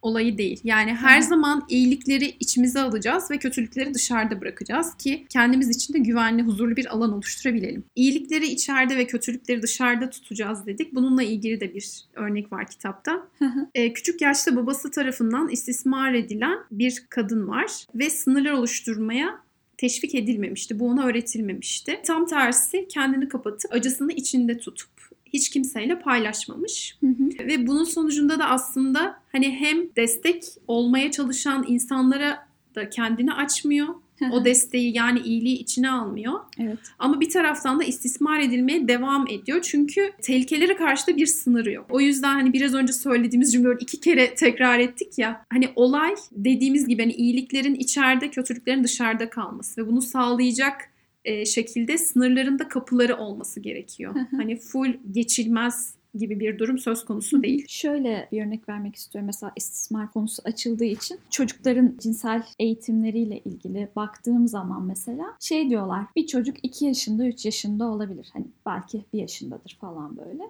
olayı 0.03 0.39
değil. 0.39 0.61
Yani 0.65 0.95
her 0.95 1.21
Hı 1.21 1.25
zaman 1.25 1.67
iyilikleri 1.69 2.35
içimize 2.41 2.81
alacağız 2.81 3.31
ve 3.31 3.39
kötülükleri 3.39 3.95
dışarıda 3.95 4.41
bırakacağız 4.41 4.95
ki 4.97 5.27
kendimiz 5.29 5.69
için 5.69 5.95
de 5.95 5.99
güvenli, 5.99 6.43
huzurlu 6.43 6.77
bir 6.77 6.87
alan 6.87 7.13
oluşturabilelim. 7.13 7.85
İyilikleri 7.97 8.47
içeride 8.47 8.97
ve 8.97 9.07
kötülükleri 9.07 9.63
dışarıda 9.63 10.11
tutacağız 10.11 10.67
dedik. 10.67 10.95
Bununla 10.95 11.23
ilgili 11.23 11.61
de 11.61 11.75
bir 11.75 12.05
örnek 12.15 12.53
var 12.53 12.67
kitapta. 12.67 13.29
Ee, 13.75 13.93
küçük 13.93 14.21
yaşta 14.21 14.57
babası 14.57 14.91
tarafından 14.91 15.49
istismar 15.49 16.15
edilen 16.15 16.59
bir 16.71 17.05
kadın 17.09 17.49
var 17.49 17.87
ve 17.95 18.11
sınırlar 18.11 18.53
oluşturmaya 18.53 19.41
teşvik 19.79 20.15
edilmemişti. 20.15 20.79
Bu 20.79 20.89
ona 20.89 21.05
öğretilmemişti. 21.05 22.01
Tam 22.07 22.27
tersi 22.27 22.89
kendini 22.89 23.29
kapatıp 23.29 23.73
acısını 23.73 24.13
içinde 24.13 24.59
tutup 24.59 25.08
hiç 25.33 25.51
kimseyle 25.51 25.99
paylaşmamış. 25.99 26.97
Hı 27.01 27.07
hı. 27.07 27.47
Ve 27.47 27.67
bunun 27.67 27.85
sonucunda 27.85 28.39
da 28.39 28.51
aslında 28.51 29.21
hani 29.33 29.51
hem 29.51 29.97
destek 29.97 30.45
olmaya 30.67 31.11
çalışan 31.11 31.65
insanlara 31.69 32.49
da 32.75 32.91
kendini 32.91 33.33
açmıyor. 33.33 33.89
O 34.33 34.45
desteği 34.45 34.97
yani 34.97 35.21
iyiliği 35.21 35.59
içine 35.59 35.91
almıyor. 35.91 36.41
evet. 36.59 36.79
Ama 36.99 37.21
bir 37.21 37.31
taraftan 37.31 37.81
da 37.81 37.85
istismar 37.85 38.41
edilmeye 38.41 38.89
devam 38.89 39.27
ediyor. 39.29 39.63
Çünkü 39.63 40.13
tehlikelere 40.23 40.77
karşı 40.77 41.07
da 41.07 41.17
bir 41.17 41.27
sınırı 41.27 41.73
yok. 41.73 41.87
O 41.91 42.01
yüzden 42.01 42.35
hani 42.35 42.53
biraz 42.53 42.75
önce 42.75 42.93
söylediğimiz 42.93 43.53
cümleleri 43.53 43.79
iki 43.81 44.01
kere 44.01 44.35
tekrar 44.35 44.79
ettik 44.79 45.19
ya. 45.19 45.47
Hani 45.53 45.69
olay 45.77 46.15
dediğimiz 46.33 46.89
gibi 46.89 47.03
hani 47.03 47.13
iyiliklerin 47.13 47.75
içeride, 47.75 48.31
kötülüklerin 48.31 48.85
dışarıda 48.85 49.31
kalması 49.31 49.83
ve 49.83 49.87
bunu 49.87 50.03
sağlayacak 50.03 50.91
e, 51.29 51.45
şekilde 51.45 51.99
sınırların 51.99 52.59
da 52.59 52.69
kapıları 52.69 53.17
olması 53.17 53.61
gerekiyor. 53.61 54.15
hani 54.37 54.57
full 54.57 54.95
geçilmez 55.11 55.95
gibi 56.15 56.41
bir 56.41 56.59
durum 56.59 56.79
söz 56.79 57.05
konusu 57.05 57.43
değil. 57.43 57.65
Şöyle 57.69 58.29
bir 58.33 58.47
örnek 58.47 58.69
vermek 58.69 58.97
istiyorum. 58.97 59.27
Mesela 59.27 59.53
istismar 59.57 60.13
konusu 60.13 60.43
açıldığı 60.45 60.85
için 60.85 61.19
çocukların 61.31 61.97
cinsel 62.01 62.43
eğitimleriyle 62.59 63.39
ilgili 63.39 63.89
baktığım 63.97 64.49
zaman 64.49 64.83
mesela 64.83 65.37
şey 65.41 65.71
diyorlar. 65.71 66.05
Bir 66.17 66.27
çocuk 66.27 66.57
2 66.63 66.85
yaşında 66.85 67.27
3 67.27 67.45
yaşında 67.45 67.85
olabilir. 67.85 68.31
Hani 68.33 68.47
belki 68.67 69.05
1 69.13 69.19
yaşındadır 69.19 69.79
falan 69.81 70.17
böyle. 70.17 70.43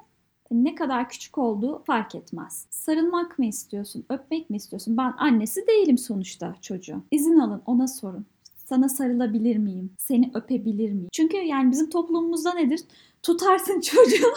Ne 0.50 0.74
kadar 0.74 1.08
küçük 1.08 1.38
olduğu 1.38 1.82
fark 1.84 2.14
etmez. 2.14 2.66
Sarılmak 2.70 3.38
mı 3.38 3.46
istiyorsun, 3.46 4.04
öpmek 4.08 4.50
mi 4.50 4.56
istiyorsun? 4.56 4.96
Ben 4.96 5.14
annesi 5.18 5.66
değilim 5.66 5.98
sonuçta 5.98 6.54
çocuğun. 6.60 7.04
İzin 7.10 7.38
alın, 7.38 7.62
ona 7.66 7.88
sorun. 7.88 8.26
Sana 8.68 8.88
sarılabilir 8.88 9.56
miyim? 9.56 9.92
Seni 9.98 10.30
öpebilir 10.34 10.92
miyim? 10.92 11.08
Çünkü 11.12 11.36
yani 11.36 11.70
bizim 11.70 11.90
toplumumuzda 11.90 12.54
nedir? 12.54 12.80
Tutarsın 13.22 13.80
çocuğu. 13.80 14.32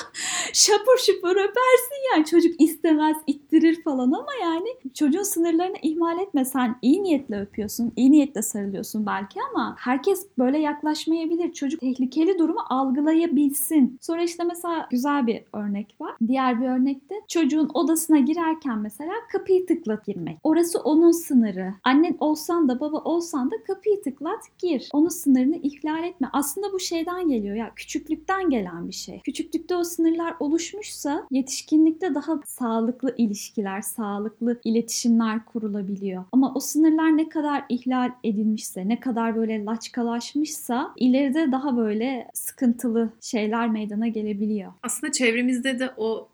Şapur 0.54 0.98
şupur 0.98 1.32
öpersin 1.32 2.02
yani. 2.12 2.26
Çocuk 2.26 2.62
istemez 2.62 3.18
ittirir 3.28 3.84
falan 3.84 4.12
ama 4.12 4.32
yani 4.42 4.68
çocuğun 4.94 5.24
sınırlarını 5.24 5.78
ihmal 5.82 6.20
etme. 6.20 6.46
Sen 6.46 6.76
iyi 6.82 7.04
niyetle 7.04 7.42
öpüyorsun 7.42 7.94
iyi 7.96 8.12
niyetle 8.12 8.42
sarılıyorsun 8.42 9.06
belki 9.06 9.40
ama 9.52 9.76
herkes 9.80 10.28
böyle 10.38 10.58
yaklaşmayabilir. 10.60 11.54
Çocuk 11.54 11.80
tehlikeli 11.80 12.40
durumu 12.40 12.60
algılayabilsin. 12.70 13.98
Sonra 14.02 14.24
işte 14.24 14.44
mesela 14.44 14.88
güzel 14.92 15.28
bir 15.28 15.44
örnek 15.54 15.96
var. 16.00 16.16
Diğer 16.28 16.62
bir 16.62 16.68
örnekte 16.68 17.16
çocuğun 17.28 17.72
odasına 17.74 18.20
girerken 18.20 18.80
mesela 18.80 19.14
kapıyı 19.32 19.66
tıklat 19.66 20.06
girmek. 20.06 20.40
Orası 20.44 20.80
onun 20.80 21.12
sınırı. 21.12 21.74
Annen 21.84 22.18
olsan 22.20 22.70
da 22.70 22.80
baba 22.80 22.98
olsan 22.98 23.52
da 23.52 23.56
kapıyı 23.68 24.02
tıklat 24.02 24.44
gir. 24.58 24.90
Onun 24.94 25.10
sınırını 25.10 25.56
ihlal 25.58 26.04
etme. 26.04 26.30
Aslında 26.34 26.74
bu 26.74 26.80
şeyden 26.80 27.30
geliyor 27.30 27.56
ya 27.56 27.72
küçüklükten 27.76 28.50
gelen 28.50 28.71
gelen 28.72 28.88
bir 28.88 28.94
şey. 28.94 29.20
Küçüklükte 29.20 29.76
o 29.76 29.84
sınırlar 29.84 30.36
oluşmuşsa 30.40 31.28
yetişkinlikte 31.32 32.16
daha 32.16 32.40
sağlıklı 32.46 33.16
ilişkiler, 33.18 33.82
sağlıklı 33.82 34.60
iletişimler 34.64 35.46
kurulabiliyor. 35.46 36.24
Ama 36.32 36.54
o 36.56 36.60
sınırlar 36.60 37.18
ne 37.18 37.30
kadar 37.30 37.66
ihlal 37.70 38.12
edilmişse, 38.24 38.88
ne 38.88 39.00
kadar 39.00 39.36
böyle 39.36 39.66
laçkalaşmışsa 39.66 40.94
ileride 40.98 41.52
daha 41.52 41.78
böyle 41.78 42.28
sıkıntılı 42.34 43.10
şeyler 43.22 43.70
meydana 43.70 44.08
gelebiliyor. 44.08 44.74
Aslında 44.84 45.12
çevremizde 45.12 45.80
de 45.80 45.90
o 45.98 46.28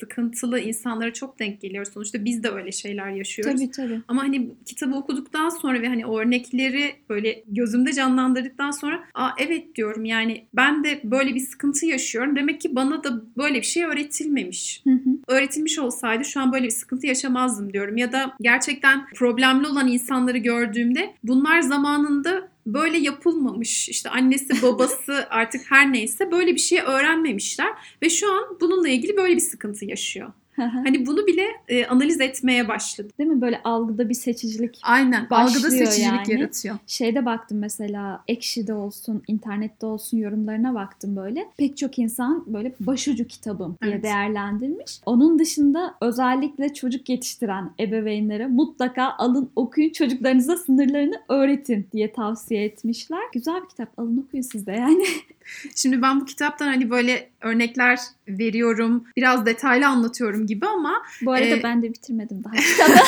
sıkıntılı 0.00 0.60
insanlara 0.60 1.12
çok 1.12 1.38
denk 1.38 1.60
geliyor. 1.60 1.84
Sonuçta 1.84 2.24
biz 2.24 2.42
de 2.42 2.50
öyle 2.50 2.72
şeyler 2.72 3.10
yaşıyoruz. 3.10 3.60
Tabii 3.60 3.70
tabii. 3.70 4.00
Ama 4.08 4.22
hani 4.22 4.50
kitabı 4.66 4.94
okuduktan 4.94 5.48
sonra 5.48 5.82
ve 5.82 5.88
hani 5.88 6.06
örnekleri 6.06 6.94
böyle 7.08 7.42
gözümde 7.48 7.92
canlandırdıktan 7.92 8.70
sonra 8.70 9.04
aa 9.14 9.30
evet 9.38 9.74
diyorum 9.74 10.04
yani 10.04 10.46
ben 10.54 10.84
de 10.84 11.00
böyle 11.04 11.34
bir 11.34 11.40
sıkıntı 11.40 11.86
yaşıyorum. 11.86 12.36
Demek 12.36 12.60
ki 12.60 12.74
bana 12.74 13.04
da 13.04 13.22
böyle 13.36 13.54
bir 13.54 13.66
şey 13.66 13.84
öğretilmemiş. 13.84 14.80
Hı 14.84 14.90
hı. 14.90 15.10
Öğretilmiş 15.28 15.78
olsaydı 15.78 16.24
şu 16.24 16.40
an 16.40 16.52
böyle 16.52 16.64
bir 16.64 16.70
sıkıntı 16.70 17.06
yaşamazdım 17.06 17.72
diyorum. 17.72 17.96
Ya 17.96 18.12
da 18.12 18.34
gerçekten 18.40 19.06
problemli 19.14 19.66
olan 19.66 19.88
insanları 19.88 20.38
gördüğümde 20.38 21.14
bunlar 21.24 21.60
zamanında 21.60 22.48
böyle 22.66 22.98
yapılmamış. 22.98 23.88
İşte 23.88 24.10
annesi 24.10 24.62
babası 24.62 25.26
artık 25.30 25.70
her 25.70 25.92
neyse 25.92 26.32
böyle 26.32 26.54
bir 26.54 26.60
şey 26.60 26.80
öğrenmemişler 26.80 27.72
ve 28.02 28.10
şu 28.10 28.32
an 28.32 28.58
bununla 28.60 28.88
ilgili 28.88 29.16
böyle 29.16 29.36
bir 29.36 29.40
sıkıntı 29.40 29.84
yaşıyor. 29.84 30.32
Hani 30.68 31.06
bunu 31.06 31.26
bile 31.26 31.44
e, 31.68 31.86
analiz 31.86 32.20
etmeye 32.20 32.68
başladı. 32.68 33.08
Değil 33.18 33.30
mi? 33.30 33.40
Böyle 33.40 33.60
algıda 33.64 34.08
bir 34.08 34.14
seçicilik 34.14 34.80
Aynen. 34.82 35.26
Algıda 35.30 35.70
seçicilik 35.70 36.28
yani. 36.28 36.40
yaratıyor. 36.40 36.76
Şeyde 36.86 37.26
baktım 37.26 37.58
mesela 37.58 38.22
Ekşi'de 38.28 38.74
olsun, 38.74 39.22
internette 39.28 39.86
olsun 39.86 40.18
yorumlarına 40.18 40.74
baktım 40.74 41.16
böyle. 41.16 41.48
Pek 41.56 41.76
çok 41.76 41.98
insan 41.98 42.44
böyle 42.46 42.74
başucu 42.80 43.26
kitabım 43.26 43.76
diye 43.82 43.92
Evet. 43.92 44.04
değerlendirmiş. 44.04 45.00
Onun 45.06 45.38
dışında 45.38 45.94
özellikle 46.00 46.74
çocuk 46.74 47.08
yetiştiren 47.08 47.70
ebeveynlere 47.80 48.46
mutlaka 48.46 49.14
alın 49.18 49.50
okuyun 49.56 49.90
çocuklarınıza 49.90 50.56
sınırlarını 50.56 51.20
öğretin 51.28 51.86
diye 51.92 52.12
tavsiye 52.12 52.64
etmişler. 52.64 53.20
Güzel 53.32 53.62
bir 53.62 53.68
kitap 53.68 53.98
alın 53.98 54.24
okuyun 54.26 54.42
siz 54.42 54.66
de 54.66 54.72
yani. 54.72 55.04
Şimdi 55.76 56.02
ben 56.02 56.20
bu 56.20 56.24
kitaptan 56.24 56.66
hani 56.66 56.90
böyle 56.90 57.30
örnekler 57.40 57.98
veriyorum, 58.28 59.04
biraz 59.16 59.46
detaylı 59.46 59.86
anlatıyorum 59.86 60.46
gibi 60.46 60.66
ama 60.66 61.02
Bu 61.22 61.32
arada 61.32 61.56
Ee, 61.56 61.62
ben 61.62 61.82
de 61.82 61.88
bitirmedim 61.92 62.44
daha. 62.44 62.54
Kitabı. 62.54 62.92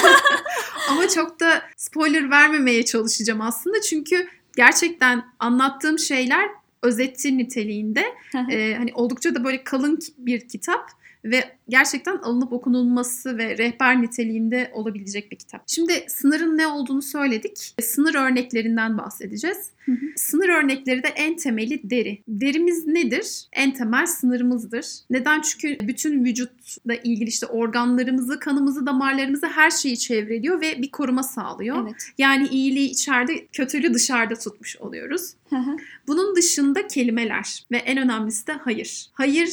ama 0.90 1.08
çok 1.08 1.40
da 1.40 1.62
spoiler 1.76 2.30
vermemeye 2.30 2.84
çalışacağım 2.84 3.40
aslında. 3.40 3.80
Çünkü 3.80 4.28
gerçekten 4.56 5.24
anlattığım 5.38 5.98
şeyler 5.98 6.48
özeti 6.82 7.38
niteliğinde. 7.38 8.04
Ee, 8.50 8.74
hani 8.78 8.90
oldukça 8.94 9.34
da 9.34 9.44
böyle 9.44 9.64
kalın 9.64 9.98
bir 10.18 10.48
kitap 10.48 10.90
ve 11.24 11.44
gerçekten 11.68 12.16
alınıp 12.16 12.52
okunulması 12.52 13.38
ve 13.38 13.58
rehber 13.58 14.02
niteliğinde 14.02 14.70
olabilecek 14.74 15.32
bir 15.32 15.36
kitap. 15.36 15.62
Şimdi 15.66 16.04
sınırın 16.08 16.58
ne 16.58 16.66
olduğunu 16.66 17.02
söyledik. 17.02 17.74
Sınır 17.82 18.14
örneklerinden 18.14 18.98
bahsedeceğiz. 18.98 19.70
Hı 19.84 19.92
hı. 19.92 20.06
Sınır 20.16 20.48
örnekleri 20.48 21.02
de 21.02 21.08
en 21.08 21.36
temeli 21.36 21.90
deri. 21.90 22.22
Derimiz 22.28 22.86
nedir? 22.86 23.44
En 23.52 23.74
temel 23.74 24.06
sınırımızdır. 24.06 24.86
Neden? 25.10 25.40
Çünkü 25.40 25.88
bütün 25.88 26.24
vücutla 26.24 26.94
ilgili 26.94 27.28
işte 27.28 27.46
organlarımızı, 27.46 28.38
kanımızı, 28.38 28.86
damarlarımızı 28.86 29.46
her 29.46 29.70
şeyi 29.70 29.98
çevreliyor 29.98 30.60
ve 30.60 30.82
bir 30.82 30.90
koruma 30.90 31.22
sağlıyor. 31.22 31.82
evet. 31.82 32.06
Yani 32.18 32.48
iyiliği 32.48 32.90
içeride, 32.90 33.46
kötülüğü 33.46 33.94
dışarıda 33.94 34.34
tutmuş 34.34 34.76
oluyoruz. 34.76 35.32
Hı 35.50 35.56
hı. 35.56 35.76
Bunun 36.06 36.36
dışında 36.36 36.86
kelimeler 36.86 37.66
ve 37.70 37.76
en 37.76 37.98
önemlisi 37.98 38.46
de 38.46 38.52
hayır. 38.52 39.10
Hayır 39.12 39.48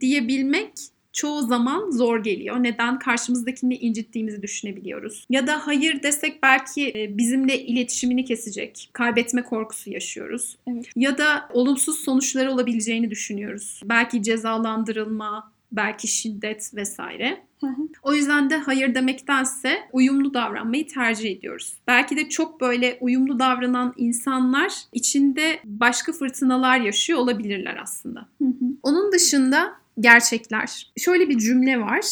diyebilmek 0.00 0.72
çoğu 1.16 1.42
zaman 1.42 1.90
zor 1.90 2.22
geliyor. 2.24 2.62
Neden? 2.62 2.98
Karşımızdakini 2.98 3.76
incittiğimizi 3.76 4.42
düşünebiliyoruz. 4.42 5.26
Ya 5.30 5.46
da 5.46 5.66
hayır 5.66 6.02
desek 6.02 6.42
belki 6.42 6.92
e, 6.96 7.18
bizimle 7.18 7.58
iletişimini 7.58 8.24
kesecek. 8.24 8.90
Kaybetme 8.92 9.42
korkusu 9.42 9.90
yaşıyoruz. 9.90 10.56
Evet. 10.66 10.86
Ya 10.96 11.18
da 11.18 11.48
olumsuz 11.52 11.98
sonuçları 11.98 12.52
olabileceğini 12.52 13.10
düşünüyoruz. 13.10 13.80
Belki 13.84 14.22
cezalandırılma, 14.22 15.52
belki 15.72 16.08
şiddet 16.08 16.74
vesaire. 16.74 17.46
Hı 17.60 17.66
hı. 17.66 17.82
O 18.02 18.14
yüzden 18.14 18.50
de 18.50 18.56
hayır 18.56 18.94
demektense 18.94 19.78
uyumlu 19.92 20.34
davranmayı 20.34 20.86
tercih 20.86 21.30
ediyoruz. 21.30 21.76
Belki 21.86 22.16
de 22.16 22.28
çok 22.28 22.60
böyle 22.60 22.98
uyumlu 23.00 23.38
davranan 23.38 23.94
insanlar 23.96 24.72
içinde 24.92 25.60
başka 25.64 26.12
fırtınalar 26.12 26.80
yaşıyor 26.80 27.18
olabilirler 27.18 27.78
aslında. 27.82 28.20
Hı. 28.38 28.46
Onun 28.82 29.12
dışında 29.12 29.85
gerçekler. 30.00 30.92
Şöyle 30.96 31.28
bir 31.28 31.38
cümle 31.38 31.80
var. 31.80 32.04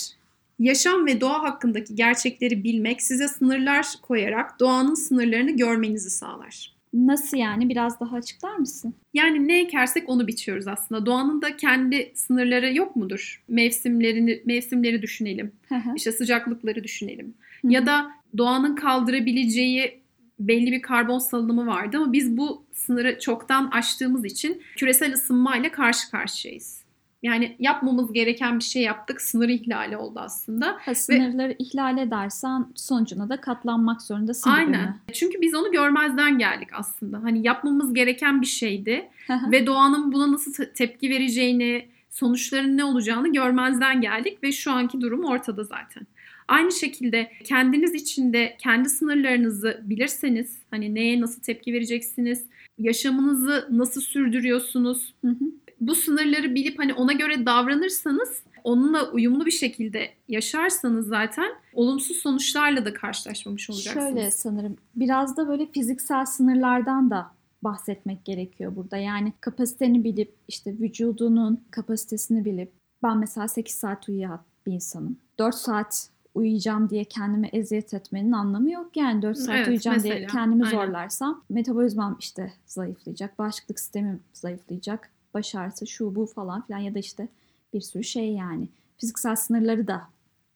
Yaşam 0.58 1.06
ve 1.06 1.20
doğa 1.20 1.42
hakkındaki 1.42 1.94
gerçekleri 1.94 2.64
bilmek 2.64 3.02
size 3.02 3.28
sınırlar 3.28 3.86
koyarak 4.02 4.60
doğanın 4.60 4.94
sınırlarını 4.94 5.50
görmenizi 5.50 6.10
sağlar. 6.10 6.74
Nasıl 6.94 7.36
yani? 7.36 7.68
Biraz 7.68 8.00
daha 8.00 8.16
açıklar 8.16 8.56
mısın? 8.56 8.94
Yani 9.14 9.48
ne 9.48 9.60
ekersek 9.60 10.08
onu 10.08 10.26
biçiyoruz 10.26 10.66
aslında. 10.68 11.06
Doğanın 11.06 11.42
da 11.42 11.56
kendi 11.56 12.12
sınırları 12.14 12.74
yok 12.74 12.96
mudur? 12.96 13.42
Mevsimlerini 13.48 14.42
mevsimleri 14.44 15.02
düşünelim. 15.02 15.52
İşte 15.96 16.12
sıcaklıkları 16.12 16.84
düşünelim. 16.84 17.34
Ya 17.64 17.86
da 17.86 18.10
doğanın 18.38 18.74
kaldırabileceği 18.74 20.00
belli 20.40 20.72
bir 20.72 20.82
karbon 20.82 21.18
salınımı 21.18 21.66
vardı 21.66 21.96
ama 21.96 22.12
biz 22.12 22.36
bu 22.36 22.64
sınırı 22.72 23.18
çoktan 23.20 23.70
aştığımız 23.72 24.24
için 24.24 24.62
küresel 24.76 25.14
ısınmayla 25.14 25.70
karşı 25.70 26.10
karşıyayız. 26.10 26.83
Yani 27.24 27.56
yapmamız 27.58 28.12
gereken 28.12 28.58
bir 28.58 28.64
şey 28.64 28.82
yaptık. 28.82 29.20
Sınır 29.20 29.48
ihlali 29.48 29.96
oldu 29.96 30.20
aslında. 30.22 30.76
Ha, 30.80 30.94
sınırları 30.94 31.56
ihlal 31.58 31.98
edersen 31.98 32.66
sonucuna 32.74 33.28
da 33.28 33.40
katlanmak 33.40 34.02
zorundasın 34.02 34.50
Aynen. 34.50 34.82
mi? 34.82 35.00
Çünkü 35.12 35.40
biz 35.40 35.54
onu 35.54 35.72
görmezden 35.72 36.38
geldik 36.38 36.68
aslında. 36.72 37.22
Hani 37.22 37.46
yapmamız 37.46 37.94
gereken 37.94 38.40
bir 38.40 38.46
şeydi. 38.46 39.08
Ve 39.52 39.66
doğanın 39.66 40.12
buna 40.12 40.32
nasıl 40.32 40.52
te- 40.52 40.72
tepki 40.72 41.10
vereceğini, 41.10 41.88
sonuçların 42.10 42.76
ne 42.76 42.84
olacağını 42.84 43.32
görmezden 43.32 44.00
geldik 44.00 44.42
ve 44.42 44.52
şu 44.52 44.72
anki 44.72 45.00
durum 45.00 45.24
ortada 45.24 45.64
zaten. 45.64 46.06
Aynı 46.48 46.72
şekilde 46.72 47.30
kendiniz 47.44 47.94
için 47.94 48.32
de 48.32 48.56
kendi 48.58 48.88
sınırlarınızı 48.88 49.80
bilirseniz, 49.84 50.58
hani 50.70 50.94
neye 50.94 51.20
nasıl 51.20 51.42
tepki 51.42 51.72
vereceksiniz, 51.72 52.44
yaşamınızı 52.78 53.68
nasıl 53.70 54.00
sürdürüyorsunuz, 54.00 55.14
Hı 55.24 55.30
hı. 55.30 55.44
Bu 55.80 55.94
sınırları 55.94 56.54
bilip 56.54 56.78
hani 56.78 56.94
ona 56.94 57.12
göre 57.12 57.46
davranırsanız, 57.46 58.42
onunla 58.64 59.10
uyumlu 59.10 59.46
bir 59.46 59.50
şekilde 59.50 60.10
yaşarsanız 60.28 61.06
zaten 61.06 61.52
olumsuz 61.72 62.16
sonuçlarla 62.16 62.84
da 62.84 62.94
karşılaşmamış 62.94 63.70
olacaksınız. 63.70 64.06
Şöyle 64.06 64.30
sanırım 64.30 64.76
biraz 64.96 65.36
da 65.36 65.48
böyle 65.48 65.66
fiziksel 65.66 66.24
sınırlardan 66.26 67.10
da 67.10 67.30
bahsetmek 67.62 68.24
gerekiyor 68.24 68.76
burada. 68.76 68.96
Yani 68.96 69.32
kapasiteni 69.40 70.04
bilip 70.04 70.34
işte 70.48 70.72
vücudunun 70.72 71.64
kapasitesini 71.70 72.44
bilip 72.44 72.72
ben 73.02 73.18
mesela 73.18 73.48
8 73.48 73.74
saat 73.74 74.08
uyuyan 74.08 74.40
bir 74.66 74.72
insanım. 74.72 75.18
4 75.38 75.54
saat 75.54 76.08
uyuyacağım 76.34 76.90
diye 76.90 77.04
kendime 77.04 77.48
eziyet 77.52 77.94
etmenin 77.94 78.32
anlamı 78.32 78.70
yok. 78.70 78.96
Yani 78.96 79.22
4 79.22 79.38
saat 79.38 79.56
Evet, 79.56 79.66
uyuyacağım 79.66 80.02
diye 80.02 80.14
mesela. 80.14 80.32
kendimi 80.32 80.64
Aynen. 80.64 80.76
zorlarsam 80.76 81.42
metabolizmam 81.50 82.16
işte 82.20 82.52
zayıflayacak, 82.66 83.38
bağışıklık 83.38 83.80
sistemim 83.80 84.20
zayıflayacak, 84.32 85.10
baş 85.34 85.54
ağrısı 85.54 85.86
şu 85.86 86.14
bu 86.14 86.26
falan 86.26 86.66
filan 86.66 86.78
ya 86.78 86.94
da 86.94 86.98
işte 86.98 87.28
bir 87.74 87.80
sürü 87.80 88.04
şey 88.04 88.32
yani. 88.32 88.68
Fiziksel 88.98 89.36
sınırları 89.36 89.86
da 89.86 90.02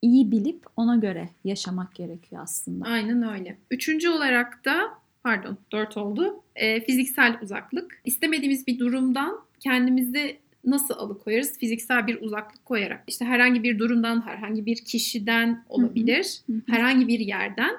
iyi 0.02 0.30
bilip 0.30 0.62
ona 0.76 0.96
göre 0.96 1.28
yaşamak 1.44 1.94
gerekiyor 1.94 2.42
aslında. 2.42 2.84
Aynen 2.88 3.22
öyle. 3.22 3.58
Üçüncü 3.70 4.08
olarak 4.08 4.64
da 4.64 4.80
pardon 5.22 5.58
dört 5.72 5.96
oldu. 5.96 6.42
Ee, 6.56 6.80
fiziksel 6.80 7.38
uzaklık. 7.42 8.00
İstemediğimiz 8.04 8.66
bir 8.66 8.78
durumdan 8.78 9.40
kendimizi 9.60 10.38
nasıl 10.64 10.94
alıkoyarız? 10.94 11.58
Fiziksel 11.58 12.06
bir 12.06 12.22
uzaklık 12.22 12.64
koyarak. 12.64 13.04
İşte 13.06 13.24
herhangi 13.24 13.62
bir 13.62 13.78
durumdan, 13.78 14.26
herhangi 14.26 14.66
bir 14.66 14.76
kişiden 14.76 15.64
olabilir. 15.68 16.40
Hı 16.46 16.52
hı. 16.52 16.60
Herhangi 16.66 17.08
bir 17.08 17.18
yerden. 17.18 17.74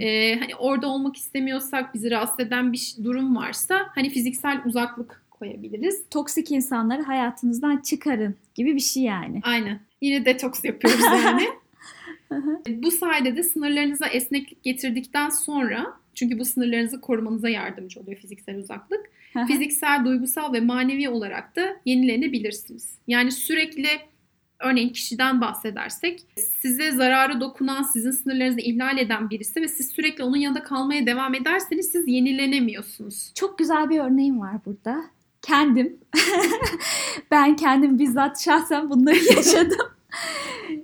Ee, 0.00 0.38
hani 0.38 0.54
orada 0.54 0.88
olmak 0.88 1.16
istemiyorsak, 1.16 1.94
bizi 1.94 2.10
rahatsız 2.10 2.46
eden 2.46 2.72
bir 2.72 2.94
durum 3.04 3.36
varsa 3.36 3.76
hani 3.94 4.10
fiziksel 4.10 4.62
uzaklık 4.64 5.21
koyabiliriz. 5.42 6.02
Toksik 6.10 6.50
insanları 6.50 7.02
hayatınızdan 7.02 7.76
çıkarın 7.76 8.34
gibi 8.54 8.74
bir 8.74 8.80
şey 8.80 9.02
yani. 9.02 9.40
Aynen. 9.42 9.80
Yine 10.00 10.24
detoks 10.24 10.64
yapıyoruz 10.64 11.04
yani. 11.24 11.42
Bu 12.82 12.90
sayede 12.90 13.36
de 13.36 13.42
sınırlarınıza 13.42 14.06
esneklik 14.06 14.62
getirdikten 14.62 15.28
sonra 15.28 15.96
çünkü 16.14 16.38
bu 16.38 16.44
sınırlarınızı 16.44 17.00
korumanıza 17.00 17.48
yardımcı 17.48 18.00
oluyor 18.00 18.18
fiziksel 18.18 18.58
uzaklık. 18.58 19.10
Fiziksel, 19.46 20.04
duygusal 20.04 20.52
ve 20.52 20.60
manevi 20.60 21.08
olarak 21.08 21.56
da 21.56 21.76
yenilenebilirsiniz. 21.84 22.94
Yani 23.06 23.32
sürekli 23.32 23.88
örneğin 24.58 24.88
kişiden 24.88 25.40
bahsedersek 25.40 26.20
size 26.36 26.90
zararı 26.90 27.40
dokunan, 27.40 27.82
sizin 27.82 28.10
sınırlarınızı 28.10 28.60
ihlal 28.60 28.98
eden 28.98 29.30
birisi 29.30 29.60
ve 29.60 29.68
siz 29.68 29.90
sürekli 29.90 30.24
onun 30.24 30.36
yanında 30.36 30.62
kalmaya 30.62 31.06
devam 31.06 31.34
ederseniz 31.34 31.88
siz 31.88 32.08
yenilenemiyorsunuz. 32.08 33.32
Çok 33.34 33.58
güzel 33.58 33.90
bir 33.90 34.00
örneğim 34.00 34.40
var 34.40 34.56
burada. 34.66 35.04
Kendim. 35.42 36.00
ben 37.30 37.56
kendim 37.56 37.98
bizzat 37.98 38.40
şahsen 38.40 38.90
bunları 38.90 39.16
yaşadım. 39.36 39.86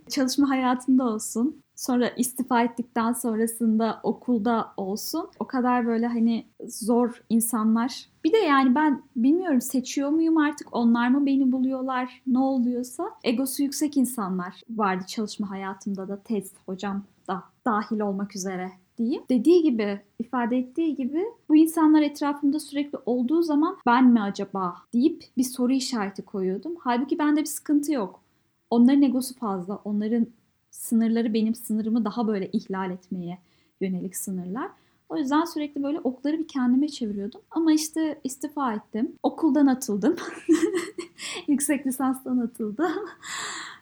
Çalışma 0.08 0.48
hayatında 0.48 1.04
olsun. 1.04 1.62
Sonra 1.76 2.08
istifa 2.08 2.62
ettikten 2.62 3.12
sonrasında 3.12 4.00
okulda 4.02 4.72
olsun. 4.76 5.30
O 5.38 5.46
kadar 5.46 5.86
böyle 5.86 6.06
hani 6.06 6.46
zor 6.68 7.22
insanlar. 7.28 8.06
Bir 8.24 8.32
de 8.32 8.36
yani 8.36 8.74
ben 8.74 9.02
bilmiyorum 9.16 9.60
seçiyor 9.60 10.10
muyum 10.10 10.36
artık 10.36 10.68
onlar 10.72 11.08
mı 11.08 11.26
beni 11.26 11.52
buluyorlar 11.52 12.22
ne 12.26 12.38
oluyorsa. 12.38 13.04
Egosu 13.24 13.62
yüksek 13.62 13.96
insanlar 13.96 14.60
vardı 14.70 15.04
çalışma 15.06 15.50
hayatımda 15.50 16.08
da 16.08 16.22
tez 16.22 16.52
hocam 16.66 17.04
da 17.28 17.42
dahil 17.66 18.00
olmak 18.00 18.36
üzere 18.36 18.70
diyeyim. 18.98 19.22
Dediği 19.30 19.62
gibi, 19.62 20.00
ifade 20.18 20.58
ettiği 20.58 20.94
gibi 20.94 21.24
bu 21.48 21.56
insanlar 21.56 22.02
etrafımda 22.02 22.60
sürekli 22.60 22.98
olduğu 23.06 23.42
zaman 23.42 23.76
ben 23.86 24.06
mi 24.06 24.22
acaba 24.22 24.76
deyip 24.94 25.24
bir 25.36 25.44
soru 25.44 25.72
işareti 25.72 26.22
koyuyordum. 26.22 26.76
Halbuki 26.80 27.18
bende 27.18 27.40
bir 27.40 27.46
sıkıntı 27.46 27.92
yok. 27.92 28.20
Onların 28.70 29.02
egosu 29.02 29.34
fazla. 29.34 29.80
Onların 29.84 30.26
sınırları 30.70 31.34
benim 31.34 31.54
sınırımı 31.54 32.04
daha 32.04 32.26
böyle 32.26 32.50
ihlal 32.50 32.90
etmeye 32.90 33.38
yönelik 33.80 34.16
sınırlar. 34.16 34.70
O 35.08 35.16
yüzden 35.16 35.44
sürekli 35.44 35.82
böyle 35.82 36.00
okları 36.00 36.38
bir 36.38 36.48
kendime 36.48 36.88
çeviriyordum. 36.88 37.40
Ama 37.50 37.72
işte 37.72 38.20
istifa 38.24 38.74
ettim. 38.74 39.12
Okuldan 39.22 39.66
atıldım. 39.66 40.16
Yüksek 41.48 41.86
lisanstan 41.86 42.38
atıldım. 42.38 42.92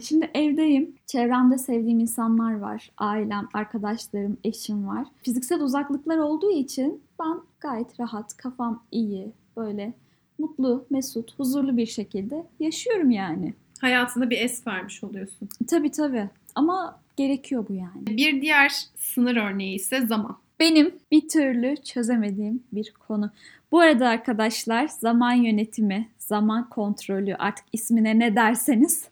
Şimdi 0.00 0.30
evdeyim. 0.34 0.94
Çevremde 1.06 1.58
sevdiğim 1.58 2.00
insanlar 2.00 2.58
var. 2.58 2.90
Ailem, 2.98 3.48
arkadaşlarım, 3.54 4.36
eşim 4.44 4.88
var. 4.88 5.06
Fiziksel 5.22 5.60
uzaklıklar 5.60 6.18
olduğu 6.18 6.50
için 6.50 7.02
ben 7.20 7.40
gayet 7.60 8.00
rahat, 8.00 8.36
kafam 8.36 8.82
iyi, 8.92 9.32
böyle 9.56 9.92
mutlu, 10.38 10.86
mesut, 10.90 11.38
huzurlu 11.38 11.76
bir 11.76 11.86
şekilde 11.86 12.46
yaşıyorum 12.60 13.10
yani. 13.10 13.54
Hayatında 13.80 14.30
bir 14.30 14.40
es 14.40 14.66
vermiş 14.66 15.04
oluyorsun. 15.04 15.48
Tabii 15.66 15.90
tabii. 15.90 16.28
Ama 16.54 17.00
gerekiyor 17.16 17.66
bu 17.68 17.72
yani. 17.72 18.06
Bir 18.06 18.42
diğer 18.42 18.72
sınır 18.96 19.36
örneği 19.36 19.74
ise 19.74 20.06
zaman. 20.06 20.36
Benim 20.60 20.94
bir 21.12 21.28
türlü 21.28 21.76
çözemediğim 21.76 22.62
bir 22.72 22.92
konu. 23.08 23.30
Bu 23.72 23.80
arada 23.80 24.08
arkadaşlar 24.08 24.88
zaman 24.88 25.32
yönetimi, 25.32 26.08
zaman 26.26 26.68
kontrolü 26.68 27.34
artık 27.34 27.66
ismine 27.72 28.18
ne 28.18 28.36
derseniz 28.36 29.04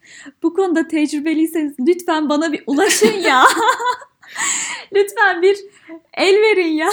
bu 0.43 0.55
konuda 0.55 0.89
tecrübeliyseniz 0.89 1.75
lütfen 1.81 2.29
bana 2.29 2.53
bir 2.53 2.65
ulaşın 2.67 3.19
ya. 3.21 3.45
lütfen 4.95 5.43
bir 5.43 5.57
el 6.15 6.35
verin 6.35 6.73
ya. 6.73 6.91